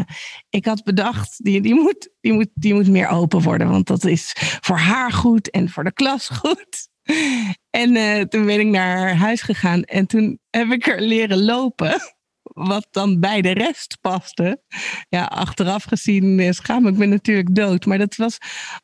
ik 0.50 0.66
had 0.66 0.84
bedacht, 0.84 1.44
die, 1.44 1.62
die, 1.62 1.74
moet, 1.74 2.10
die, 2.22 2.34
moet, 2.34 2.50
die 2.54 2.74
moet 2.74 2.88
meer 2.88 3.08
open 3.08 3.42
worden. 3.42 3.70
Want 3.70 3.88
dat 3.88 4.06
is 4.06 4.34
voor 4.62 4.78
haar 4.78 5.12
goed 5.12 5.50
en 5.50 5.70
voor 5.70 5.84
de 5.84 5.94
klas 5.94 6.30
goed. 6.30 6.88
En 7.70 7.96
uh, 7.96 8.22
toen 8.22 8.46
ben 8.46 8.60
ik 8.60 8.68
naar 8.68 8.98
haar 8.98 9.16
huis 9.16 9.42
gegaan. 9.42 9.84
En 9.84 10.08
toen 10.08 10.40
heb 10.50 10.72
ik 10.72 10.88
er 10.88 11.02
leren 11.02 11.44
lopen. 11.44 12.02
Wat 12.44 12.88
dan 12.92 13.20
bij 13.20 13.42
de 13.42 13.52
rest 13.52 13.98
paste. 14.02 14.64
Ja, 15.10 15.24
achteraf 15.24 15.84
gezien 15.84 16.54
schaam 16.54 16.88
ik 16.88 16.98
me 16.98 17.06
natuurlijk 17.06 17.56
dood. 17.56 17.86
Maar 17.86 17.98
dat 17.98 18.16
was 18.16 18.38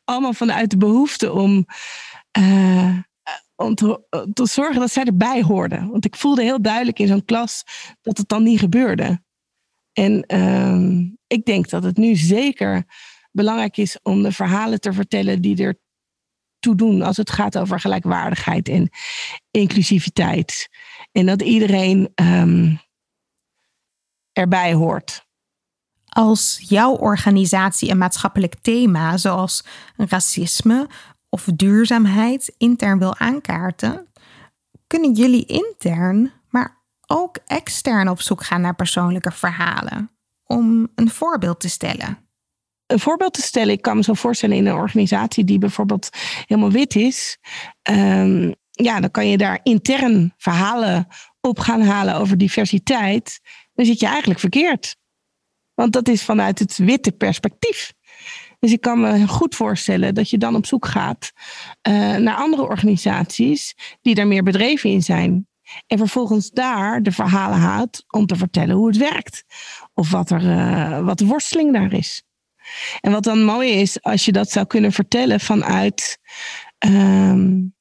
allemaal 0.04 0.32
vanuit 0.32 0.70
de 0.70 0.76
behoefte 0.76 1.32
om... 1.32 1.66
om 3.60 3.74
te, 3.74 4.00
te, 4.32 4.46
zorgen 4.46 4.80
dat 4.80 4.90
zij 4.90 5.04
erbij 5.04 5.42
hoorden. 5.42 5.90
Want 5.90 6.04
ik 6.04 6.16
voelde 6.16 6.42
heel 6.42 6.62
duidelijk 6.62 6.98
in 6.98 7.06
zo'n 7.06 7.24
klas 7.24 7.64
dat 8.02 8.18
het 8.18 8.28
dan 8.28 8.42
niet 8.42 8.58
gebeurde. 8.58 9.22
En 9.92 10.24
uh, 10.34 11.08
ik 11.26 11.44
denk 11.44 11.68
dat 11.68 11.82
het 11.82 11.96
nu 11.96 12.16
zeker 12.16 12.84
belangrijk 13.32 13.76
is 13.76 13.98
om 14.02 14.22
de 14.22 14.32
verhalen 14.32 14.80
te 14.80 14.92
vertellen 14.92 15.40
die 15.42 15.64
er 15.64 15.78
toe 16.58 16.74
doen 16.74 17.02
als 17.02 17.16
het 17.16 17.30
gaat 17.30 17.58
over 17.58 17.80
gelijkwaardigheid 17.80 18.68
en 18.68 18.90
inclusiviteit. 19.50 20.68
En 21.12 21.26
dat 21.26 21.42
iedereen 21.42 22.12
um, 22.14 22.80
erbij 24.32 24.74
hoort. 24.74 25.28
Als 26.08 26.64
jouw 26.68 26.92
organisatie 26.92 27.90
een 27.90 27.98
maatschappelijk 27.98 28.54
thema 28.60 29.16
zoals 29.16 29.64
racisme 29.96 30.88
of 31.30 31.48
duurzaamheid 31.54 32.54
intern 32.58 32.98
wil 32.98 33.16
aankaarten, 33.16 34.06
kunnen 34.86 35.12
jullie 35.12 35.46
intern, 35.46 36.32
maar 36.48 36.82
ook 37.06 37.38
extern 37.46 38.08
op 38.08 38.20
zoek 38.20 38.44
gaan 38.44 38.60
naar 38.60 38.74
persoonlijke 38.74 39.32
verhalen 39.32 40.10
om 40.44 40.88
een 40.94 41.10
voorbeeld 41.10 41.60
te 41.60 41.68
stellen. 41.68 42.18
Een 42.86 43.00
voorbeeld 43.00 43.34
te 43.34 43.42
stellen, 43.42 43.72
ik 43.72 43.82
kan 43.82 43.96
me 43.96 44.02
zo 44.02 44.14
voorstellen 44.14 44.56
in 44.56 44.66
een 44.66 44.74
organisatie 44.74 45.44
die 45.44 45.58
bijvoorbeeld 45.58 46.08
helemaal 46.46 46.70
wit 46.70 46.94
is. 46.94 47.38
Um, 47.90 48.54
ja, 48.70 49.00
dan 49.00 49.10
kan 49.10 49.28
je 49.28 49.36
daar 49.36 49.60
intern 49.62 50.34
verhalen 50.36 51.06
op 51.40 51.58
gaan 51.58 51.80
halen 51.80 52.14
over 52.14 52.38
diversiteit. 52.38 53.40
Dan 53.74 53.86
zit 53.86 54.00
je 54.00 54.06
eigenlijk 54.06 54.40
verkeerd. 54.40 54.96
Want 55.74 55.92
dat 55.92 56.08
is 56.08 56.24
vanuit 56.24 56.58
het 56.58 56.76
witte 56.76 57.12
perspectief. 57.12 57.92
Dus 58.60 58.72
ik 58.72 58.80
kan 58.80 59.00
me 59.00 59.28
goed 59.28 59.54
voorstellen 59.54 60.14
dat 60.14 60.30
je 60.30 60.38
dan 60.38 60.54
op 60.54 60.66
zoek 60.66 60.86
gaat 60.86 61.32
uh, 61.88 62.16
naar 62.16 62.36
andere 62.36 62.62
organisaties 62.62 63.74
die 64.00 64.14
daar 64.14 64.26
meer 64.26 64.42
bedreven 64.42 64.90
in 64.90 65.02
zijn. 65.02 65.48
En 65.86 65.98
vervolgens 65.98 66.50
daar 66.50 67.02
de 67.02 67.12
verhalen 67.12 67.58
haalt 67.58 68.04
om 68.08 68.26
te 68.26 68.36
vertellen 68.36 68.76
hoe 68.76 68.86
het 68.86 68.96
werkt. 68.96 69.44
Of 69.94 70.10
wat, 70.10 70.30
er, 70.30 70.42
uh, 70.42 71.04
wat 71.04 71.18
de 71.18 71.26
worsteling 71.26 71.72
daar 71.72 71.92
is. 71.92 72.22
En 73.00 73.12
wat 73.12 73.24
dan 73.24 73.44
mooi 73.44 73.70
is, 73.70 74.02
als 74.02 74.24
je 74.24 74.32
dat 74.32 74.50
zou 74.50 74.66
kunnen 74.66 74.92
vertellen 74.92 75.40
vanuit 75.40 76.18
um, 76.78 77.74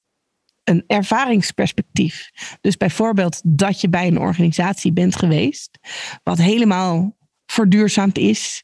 een 0.63 0.83
ervaringsperspectief. 0.87 2.29
Dus 2.61 2.77
bijvoorbeeld 2.77 3.41
dat 3.43 3.81
je 3.81 3.89
bij 3.89 4.07
een 4.07 4.19
organisatie 4.19 4.93
bent 4.93 5.15
geweest, 5.15 5.79
wat 6.23 6.37
helemaal 6.37 7.17
verduurzaamd 7.45 8.17
is. 8.17 8.63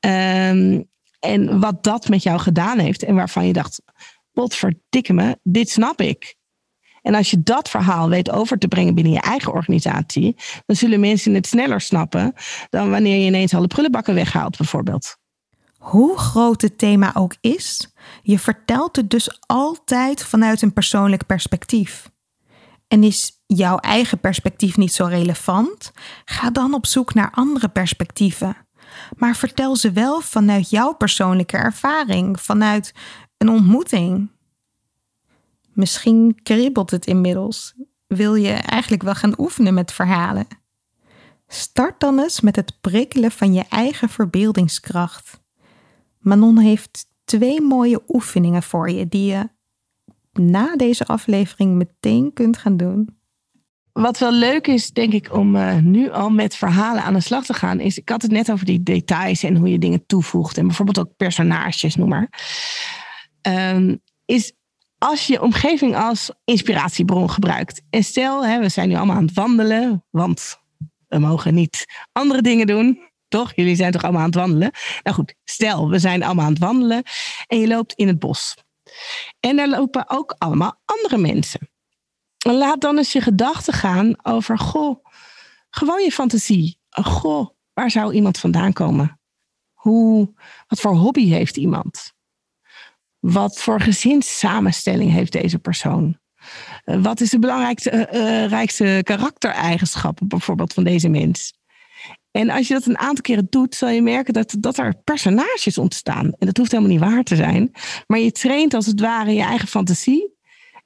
Um, 0.00 0.92
en 1.24 1.60
wat 1.60 1.84
dat 1.84 2.08
met 2.08 2.22
jou 2.22 2.38
gedaan 2.38 2.78
heeft. 2.78 3.02
En 3.02 3.14
waarvan 3.14 3.46
je 3.46 3.52
dacht, 3.52 3.82
potverdikke 4.32 5.12
me, 5.12 5.38
dit 5.42 5.70
snap 5.70 6.00
ik. 6.00 6.36
En 7.02 7.14
als 7.14 7.30
je 7.30 7.42
dat 7.42 7.68
verhaal 7.68 8.08
weet 8.08 8.30
over 8.30 8.58
te 8.58 8.68
brengen 8.68 8.94
binnen 8.94 9.12
je 9.12 9.20
eigen 9.20 9.52
organisatie, 9.52 10.36
dan 10.66 10.76
zullen 10.76 11.00
mensen 11.00 11.34
het 11.34 11.46
sneller 11.46 11.80
snappen 11.80 12.32
dan 12.70 12.90
wanneer 12.90 13.16
je 13.16 13.26
ineens 13.26 13.54
alle 13.54 13.66
prullenbakken 13.66 14.14
weghaalt, 14.14 14.56
bijvoorbeeld. 14.56 15.16
Hoe 15.78 16.18
groot 16.18 16.62
het 16.62 16.78
thema 16.78 17.10
ook 17.14 17.36
is, 17.40 17.94
je 18.22 18.38
vertelt 18.38 18.96
het 18.96 19.10
dus 19.10 19.40
altijd 19.46 20.24
vanuit 20.24 20.62
een 20.62 20.72
persoonlijk 20.72 21.26
perspectief. 21.26 22.10
En 22.88 23.02
is 23.02 23.42
jouw 23.46 23.76
eigen 23.76 24.20
perspectief 24.20 24.76
niet 24.76 24.92
zo 24.92 25.04
relevant? 25.04 25.92
Ga 26.24 26.50
dan 26.50 26.74
op 26.74 26.86
zoek 26.86 27.14
naar 27.14 27.30
andere 27.34 27.68
perspectieven 27.68 28.63
maar 29.16 29.36
vertel 29.36 29.76
ze 29.76 29.92
wel 29.92 30.20
vanuit 30.20 30.70
jouw 30.70 30.92
persoonlijke 30.92 31.56
ervaring, 31.56 32.40
vanuit 32.40 32.94
een 33.36 33.48
ontmoeting. 33.48 34.30
Misschien 35.72 36.40
kribbelt 36.42 36.90
het 36.90 37.06
inmiddels. 37.06 37.74
Wil 38.06 38.34
je 38.34 38.52
eigenlijk 38.52 39.02
wel 39.02 39.14
gaan 39.14 39.34
oefenen 39.38 39.74
met 39.74 39.92
verhalen? 39.92 40.46
Start 41.48 42.00
dan 42.00 42.18
eens 42.18 42.40
met 42.40 42.56
het 42.56 42.80
prikkelen 42.80 43.30
van 43.30 43.52
je 43.52 43.64
eigen 43.68 44.08
verbeeldingskracht. 44.08 45.40
Manon 46.18 46.58
heeft 46.58 47.06
twee 47.24 47.60
mooie 47.60 48.02
oefeningen 48.08 48.62
voor 48.62 48.90
je 48.90 49.08
die 49.08 49.30
je 49.30 49.48
na 50.32 50.76
deze 50.76 51.04
aflevering 51.06 51.74
meteen 51.74 52.32
kunt 52.32 52.56
gaan 52.56 52.76
doen 52.76 53.22
wat 53.94 54.18
wel 54.18 54.32
leuk 54.32 54.66
is, 54.66 54.90
denk 54.90 55.12
ik, 55.12 55.32
om 55.32 55.56
uh, 55.56 55.76
nu 55.76 56.10
al 56.10 56.30
met 56.30 56.56
verhalen 56.56 57.02
aan 57.02 57.14
de 57.14 57.20
slag 57.20 57.44
te 57.44 57.54
gaan, 57.54 57.80
is, 57.80 57.98
ik 57.98 58.08
had 58.08 58.22
het 58.22 58.30
net 58.30 58.50
over 58.50 58.66
die 58.66 58.82
details 58.82 59.42
en 59.42 59.56
hoe 59.56 59.68
je 59.68 59.78
dingen 59.78 60.06
toevoegt. 60.06 60.58
En 60.58 60.66
bijvoorbeeld 60.66 60.98
ook 60.98 61.16
personages, 61.16 61.96
noem 61.96 62.08
maar. 62.08 62.28
Um, 63.42 64.02
is 64.24 64.52
als 64.98 65.26
je 65.26 65.42
omgeving 65.42 65.96
als 65.96 66.30
inspiratiebron 66.44 67.30
gebruikt. 67.30 67.82
En 67.90 68.04
stel, 68.04 68.46
hè, 68.46 68.60
we 68.60 68.68
zijn 68.68 68.88
nu 68.88 68.94
allemaal 68.94 69.16
aan 69.16 69.24
het 69.24 69.34
wandelen, 69.34 70.04
want 70.10 70.58
we 71.08 71.18
mogen 71.18 71.54
niet 71.54 71.84
andere 72.12 72.42
dingen 72.42 72.66
doen. 72.66 72.98
Toch? 73.28 73.52
Jullie 73.54 73.76
zijn 73.76 73.92
toch 73.92 74.02
allemaal 74.02 74.20
aan 74.20 74.26
het 74.26 74.34
wandelen? 74.34 74.70
Nou 75.02 75.16
goed, 75.16 75.34
stel, 75.44 75.88
we 75.88 75.98
zijn 75.98 76.22
allemaal 76.22 76.44
aan 76.44 76.52
het 76.52 76.62
wandelen 76.62 77.02
en 77.46 77.60
je 77.60 77.66
loopt 77.66 77.92
in 77.92 78.06
het 78.06 78.18
bos. 78.18 78.54
En 79.40 79.56
daar 79.56 79.68
lopen 79.68 80.04
ook 80.10 80.34
allemaal 80.38 80.80
andere 80.84 81.18
mensen 81.18 81.68
laat 82.52 82.80
dan 82.80 82.96
eens 82.96 83.12
je 83.12 83.20
gedachten 83.20 83.72
gaan 83.72 84.14
over, 84.22 84.58
goh, 84.58 85.04
gewoon 85.70 86.02
je 86.02 86.12
fantasie. 86.12 86.78
Goh, 86.90 87.48
waar 87.72 87.90
zou 87.90 88.14
iemand 88.14 88.38
vandaan 88.38 88.72
komen? 88.72 89.20
Hoe, 89.72 90.34
wat 90.66 90.80
voor 90.80 90.94
hobby 90.94 91.28
heeft 91.28 91.56
iemand? 91.56 92.12
Wat 93.18 93.60
voor 93.60 93.80
gezinssamenstelling 93.80 95.10
heeft 95.10 95.32
deze 95.32 95.58
persoon? 95.58 96.18
Eh, 96.84 97.02
wat 97.02 97.20
is 97.20 97.30
de 97.30 97.38
belangrijkste 97.38 98.08
uh, 98.12 98.46
rijkste 98.46 99.00
karaktereigenschappen 99.02 100.28
bijvoorbeeld 100.28 100.72
van 100.72 100.84
deze 100.84 101.08
mens? 101.08 101.52
En 102.30 102.50
als 102.50 102.68
je 102.68 102.74
dat 102.74 102.86
een 102.86 102.98
aantal 102.98 103.22
keren 103.22 103.46
doet, 103.50 103.74
zal 103.74 103.88
je 103.88 104.02
merken 104.02 104.34
dat, 104.34 104.56
dat 104.58 104.78
er 104.78 104.94
personages 105.04 105.78
ontstaan. 105.78 106.32
En 106.38 106.46
dat 106.46 106.56
hoeft 106.56 106.70
helemaal 106.70 106.92
niet 106.92 107.00
waar 107.00 107.22
te 107.22 107.36
zijn. 107.36 107.70
Maar 108.06 108.18
je 108.18 108.32
traint 108.32 108.74
als 108.74 108.86
het 108.86 109.00
ware 109.00 109.32
je 109.32 109.42
eigen 109.42 109.68
fantasie. 109.68 110.33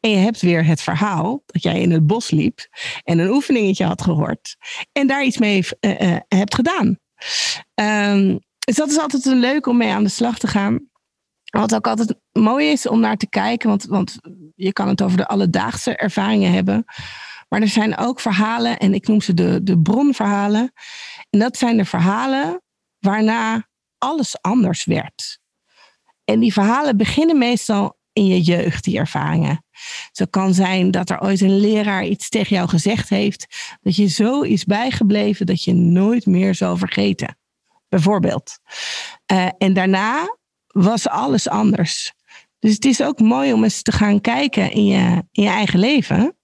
En 0.01 0.11
je 0.11 0.17
hebt 0.17 0.41
weer 0.41 0.65
het 0.65 0.81
verhaal 0.81 1.43
dat 1.47 1.63
jij 1.63 1.81
in 1.81 1.91
het 1.91 2.07
bos 2.07 2.31
liep 2.31 2.69
en 3.03 3.19
een 3.19 3.31
oefeningetje 3.31 3.85
had 3.85 4.03
gehoord. 4.03 4.57
En 4.93 5.07
daar 5.07 5.25
iets 5.25 5.39
mee 5.39 5.65
uh, 5.81 6.01
uh, 6.01 6.17
hebt 6.29 6.55
gedaan. 6.55 6.99
Um, 7.75 8.39
dus 8.59 8.77
dat 8.77 8.89
is 8.91 8.99
altijd 8.99 9.25
een 9.25 9.41
leuk 9.41 9.67
om 9.67 9.77
mee 9.77 9.93
aan 9.93 10.05
de 10.05 10.11
slag 10.11 10.39
te 10.39 10.47
gaan. 10.47 10.89
Wat 11.45 11.75
ook 11.75 11.87
altijd 11.87 12.15
mooi 12.33 12.71
is 12.71 12.89
om 12.89 13.01
naar 13.01 13.17
te 13.17 13.29
kijken, 13.29 13.69
want, 13.69 13.85
want 13.85 14.19
je 14.55 14.73
kan 14.73 14.89
het 14.89 15.03
over 15.03 15.17
de 15.17 15.27
alledaagse 15.27 15.97
ervaringen 15.97 16.53
hebben. 16.53 16.85
Maar 17.49 17.61
er 17.61 17.69
zijn 17.69 17.97
ook 17.97 18.21
verhalen, 18.21 18.79
en 18.79 18.95
ik 18.95 19.07
noem 19.07 19.21
ze 19.21 19.35
de, 19.35 19.63
de 19.63 19.81
bronverhalen. 19.81 20.73
En 21.31 21.39
dat 21.39 21.57
zijn 21.57 21.77
de 21.77 21.85
verhalen 21.85 22.63
waarna 22.99 23.69
alles 23.99 24.41
anders 24.41 24.85
werd. 24.85 25.41
En 26.25 26.41
die 26.41 26.53
verhalen 26.53 26.97
beginnen 26.97 27.39
meestal 27.39 27.99
in 28.13 28.27
je 28.27 28.41
jeugd, 28.41 28.85
die 28.85 28.99
ervaringen. 28.99 29.65
Zo 30.13 30.25
kan 30.31 30.55
zijn 30.55 30.91
dat 30.91 31.11
er 31.11 31.21
ooit 31.21 31.41
een 31.41 31.61
leraar 31.61 32.05
iets 32.05 32.29
tegen 32.29 32.57
jou 32.57 32.69
gezegd 32.69 33.09
heeft, 33.09 33.47
dat 33.81 33.97
je 33.97 34.07
zo 34.07 34.43
is 34.43 34.65
bijgebleven 34.65 35.47
dat 35.47 35.65
je 35.65 35.75
nooit 35.75 36.27
meer 36.27 36.55
zal 36.55 36.77
vergeten. 36.77 37.37
Bijvoorbeeld. 37.89 38.59
Uh, 39.33 39.49
en 39.59 39.73
daarna 39.73 40.37
was 40.67 41.09
alles 41.09 41.49
anders. 41.49 42.13
Dus 42.59 42.75
het 42.75 42.85
is 42.85 43.03
ook 43.03 43.21
mooi 43.21 43.53
om 43.53 43.65
eens 43.65 43.83
te 43.83 43.93
gaan 43.93 44.21
kijken 44.21 44.73
in 44.73 44.85
je, 44.85 45.23
in 45.33 45.43
je 45.43 45.49
eigen 45.49 45.79
leven. 45.79 46.37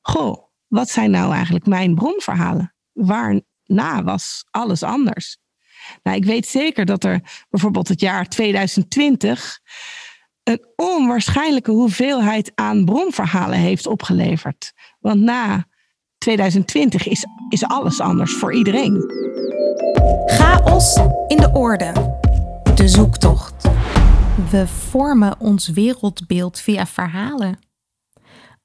Goh, 0.00 0.48
wat 0.66 0.90
zijn 0.90 1.10
nou 1.10 1.32
eigenlijk 1.32 1.66
mijn 1.66 1.94
bronverhalen? 1.94 2.74
Waarna 2.92 4.02
was 4.04 4.44
alles 4.50 4.82
anders? 4.82 5.38
Nou, 6.02 6.16
ik 6.16 6.24
weet 6.24 6.46
zeker 6.46 6.84
dat 6.84 7.04
er 7.04 7.44
bijvoorbeeld 7.50 7.88
het 7.88 8.00
jaar 8.00 8.28
2020 8.28 9.60
een 10.48 10.66
onwaarschijnlijke 10.76 11.70
hoeveelheid 11.70 12.52
aan 12.54 12.84
bronverhalen 12.84 13.58
heeft 13.58 13.86
opgeleverd. 13.86 14.72
Want 15.00 15.20
na 15.20 15.66
2020 16.18 17.08
is, 17.08 17.26
is 17.48 17.64
alles 17.64 18.00
anders 18.00 18.32
voor 18.32 18.54
iedereen. 18.54 19.12
Chaos 20.26 20.96
in 21.26 21.36
de 21.36 21.50
orde. 21.52 21.92
De 22.74 22.88
zoektocht. 22.88 23.68
We 24.50 24.66
vormen 24.66 25.40
ons 25.40 25.68
wereldbeeld 25.68 26.60
via 26.60 26.86
verhalen. 26.86 27.58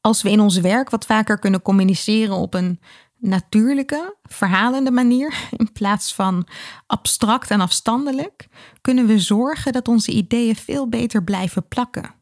Als 0.02 0.22
we 0.22 0.30
in 0.30 0.40
ons 0.40 0.60
werk 0.60 0.90
wat 0.90 1.06
vaker 1.06 1.40
kunnen 1.40 1.62
communiceren 1.62 2.36
op 2.36 2.54
een 2.54 2.80
natuurlijke, 3.24 4.16
verhalende 4.24 4.92
manier, 4.92 5.48
in 5.58 5.72
plaats 5.72 6.14
van 6.14 6.48
abstract 6.88 7.52
en 7.52 7.62
afstandelijk, 7.62 8.48
kunnen 8.82 9.06
we 9.06 9.20
zorgen 9.20 9.74
dat 9.74 9.88
onze 9.88 10.12
ideeën 10.12 10.56
veel 10.56 10.90
beter 10.90 11.24
blijven 11.24 11.68
plakken. 11.68 12.16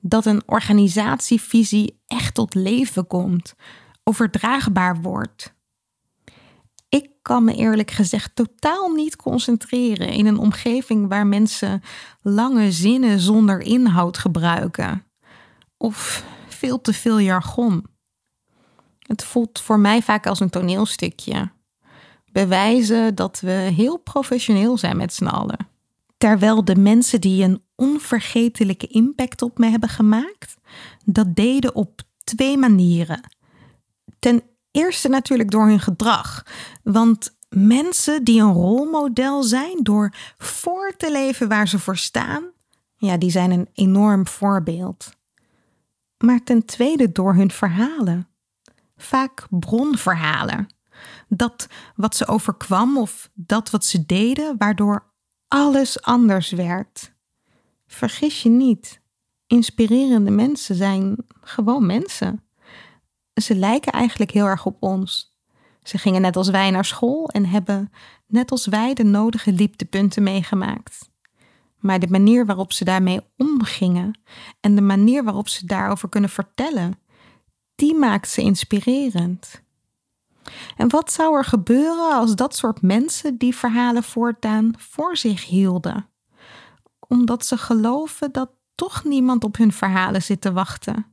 Dat 0.00 0.26
een 0.26 0.42
organisatievisie 0.46 2.00
echt 2.06 2.34
tot 2.34 2.54
leven 2.54 3.06
komt, 3.06 3.54
overdraagbaar 4.04 5.00
wordt. 5.00 5.56
Ik 6.88 7.10
kan 7.22 7.44
me 7.44 7.54
eerlijk 7.54 7.90
gezegd 7.90 8.30
totaal 8.34 8.88
niet 8.88 9.16
concentreren 9.16 10.08
in 10.08 10.26
een 10.26 10.38
omgeving 10.38 11.08
waar 11.08 11.26
mensen 11.26 11.82
lange 12.20 12.72
zinnen 12.72 13.20
zonder 13.20 13.60
inhoud 13.60 14.18
gebruiken. 14.18 15.04
Of 15.76 16.24
veel 16.48 16.80
te 16.80 16.92
veel 16.92 17.20
jargon. 17.20 17.86
Het 19.08 19.24
voelt 19.24 19.60
voor 19.60 19.78
mij 19.78 20.02
vaak 20.02 20.26
als 20.26 20.40
een 20.40 20.50
toneelstukje. 20.50 21.50
Bewijzen 22.32 23.14
dat 23.14 23.40
we 23.40 23.50
heel 23.50 23.96
professioneel 23.96 24.78
zijn 24.78 24.96
met 24.96 25.14
z'n 25.14 25.26
allen. 25.26 25.68
Terwijl 26.18 26.64
de 26.64 26.76
mensen 26.76 27.20
die 27.20 27.44
een 27.44 27.62
onvergetelijke 27.74 28.86
impact 28.86 29.42
op 29.42 29.58
me 29.58 29.66
hebben 29.66 29.88
gemaakt, 29.88 30.56
dat 31.04 31.34
deden 31.34 31.74
op 31.74 32.02
twee 32.24 32.56
manieren. 32.56 33.20
Ten 34.18 34.42
eerste 34.70 35.08
natuurlijk 35.08 35.50
door 35.50 35.66
hun 35.66 35.80
gedrag. 35.80 36.42
Want 36.82 37.36
mensen 37.48 38.24
die 38.24 38.40
een 38.40 38.52
rolmodel 38.52 39.42
zijn 39.42 39.82
door 39.82 40.12
voor 40.38 40.94
te 40.96 41.12
leven 41.12 41.48
waar 41.48 41.68
ze 41.68 41.78
voor 41.78 41.96
staan, 41.96 42.44
ja, 42.96 43.16
die 43.16 43.30
zijn 43.30 43.50
een 43.50 43.68
enorm 43.72 44.26
voorbeeld. 44.26 45.10
Maar 46.18 46.42
ten 46.44 46.64
tweede 46.64 47.12
door 47.12 47.34
hun 47.34 47.50
verhalen. 47.50 48.27
Vaak 48.98 49.46
bronverhalen. 49.50 50.66
Dat 51.28 51.68
wat 51.96 52.16
ze 52.16 52.26
overkwam 52.26 52.98
of 52.98 53.30
dat 53.34 53.70
wat 53.70 53.84
ze 53.84 54.06
deden, 54.06 54.54
waardoor 54.58 55.12
alles 55.48 56.02
anders 56.02 56.50
werd. 56.50 57.14
Vergis 57.86 58.42
je 58.42 58.48
niet, 58.48 59.00
inspirerende 59.46 60.30
mensen 60.30 60.74
zijn 60.74 61.16
gewoon 61.40 61.86
mensen 61.86 62.48
ze 63.42 63.54
lijken 63.54 63.92
eigenlijk 63.92 64.30
heel 64.30 64.46
erg 64.46 64.66
op 64.66 64.82
ons. 64.82 65.36
Ze 65.82 65.98
gingen 65.98 66.20
net 66.20 66.36
als 66.36 66.48
wij 66.48 66.70
naar 66.70 66.84
school 66.84 67.28
en 67.28 67.46
hebben 67.46 67.92
net 68.26 68.50
als 68.50 68.66
wij 68.66 68.94
de 68.94 69.04
nodige 69.04 69.54
dieptepunten 69.54 70.22
meegemaakt. 70.22 71.10
Maar 71.78 71.98
de 71.98 72.06
manier 72.08 72.46
waarop 72.46 72.72
ze 72.72 72.84
daarmee 72.84 73.20
omgingen 73.36 74.18
en 74.60 74.74
de 74.74 74.80
manier 74.80 75.24
waarop 75.24 75.48
ze 75.48 75.66
daarover 75.66 76.08
kunnen 76.08 76.30
vertellen, 76.30 76.98
die 77.78 77.94
maakt 77.94 78.28
ze 78.28 78.42
inspirerend. 78.42 79.62
En 80.76 80.88
wat 80.88 81.12
zou 81.12 81.36
er 81.36 81.44
gebeuren 81.44 82.12
als 82.12 82.34
dat 82.34 82.56
soort 82.56 82.82
mensen 82.82 83.36
die 83.36 83.54
verhalen 83.54 84.02
voortaan 84.02 84.74
voor 84.76 85.16
zich 85.16 85.46
hielden? 85.46 86.08
Omdat 86.98 87.46
ze 87.46 87.56
geloven 87.56 88.32
dat 88.32 88.50
toch 88.74 89.04
niemand 89.04 89.44
op 89.44 89.56
hun 89.56 89.72
verhalen 89.72 90.22
zit 90.22 90.40
te 90.40 90.52
wachten. 90.52 91.06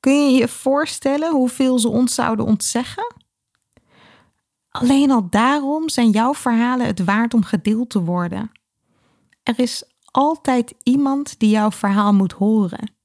Kun 0.00 0.30
je 0.30 0.38
je 0.38 0.48
voorstellen 0.48 1.32
hoeveel 1.32 1.78
ze 1.78 1.88
ons 1.88 2.14
zouden 2.14 2.44
ontzeggen? 2.44 3.14
Alleen 4.68 5.10
al 5.10 5.30
daarom 5.30 5.88
zijn 5.88 6.10
jouw 6.10 6.34
verhalen 6.34 6.86
het 6.86 7.04
waard 7.04 7.34
om 7.34 7.42
gedeeld 7.42 7.90
te 7.90 8.02
worden. 8.02 8.50
Er 9.42 9.58
is 9.58 9.84
altijd 10.04 10.74
iemand 10.82 11.38
die 11.38 11.50
jouw 11.50 11.70
verhaal 11.70 12.12
moet 12.12 12.32
horen. 12.32 12.96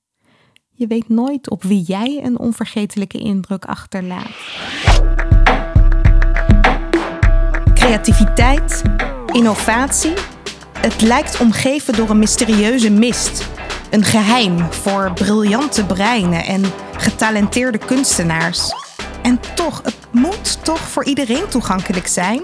Je 0.76 0.88
weet 0.88 1.10
nooit 1.10 1.50
op 1.50 1.64
wie 1.64 1.82
jij 1.82 2.22
een 2.24 2.40
onvergetelijke 2.40 3.18
indruk 3.18 3.66
achterlaat. 3.66 4.32
Creativiteit, 7.74 8.82
innovatie. 9.32 10.14
Het 10.74 11.02
lijkt 11.02 11.40
omgeven 11.40 11.94
door 11.94 12.10
een 12.10 12.20
mysterieuze 12.20 12.92
mist 12.92 13.52
een 13.94 14.04
geheim 14.04 14.72
voor 14.72 15.12
briljante 15.14 15.86
breinen 15.86 16.46
en 16.46 16.64
getalenteerde 16.98 17.78
kunstenaars. 17.78 18.72
En 19.22 19.40
toch, 19.56 19.82
het 19.84 19.98
moet 20.12 20.64
toch 20.64 20.80
voor 20.80 21.06
iedereen 21.06 21.48
toegankelijk 21.50 22.08
zijn? 22.08 22.42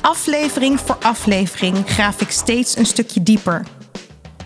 Aflevering 0.00 0.80
voor 0.80 0.96
aflevering 1.00 1.76
graaf 1.86 2.20
ik 2.20 2.30
steeds 2.30 2.76
een 2.76 2.86
stukje 2.86 3.22
dieper. 3.22 3.66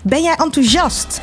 Ben 0.03 0.23
jij 0.23 0.35
enthousiast? 0.35 1.23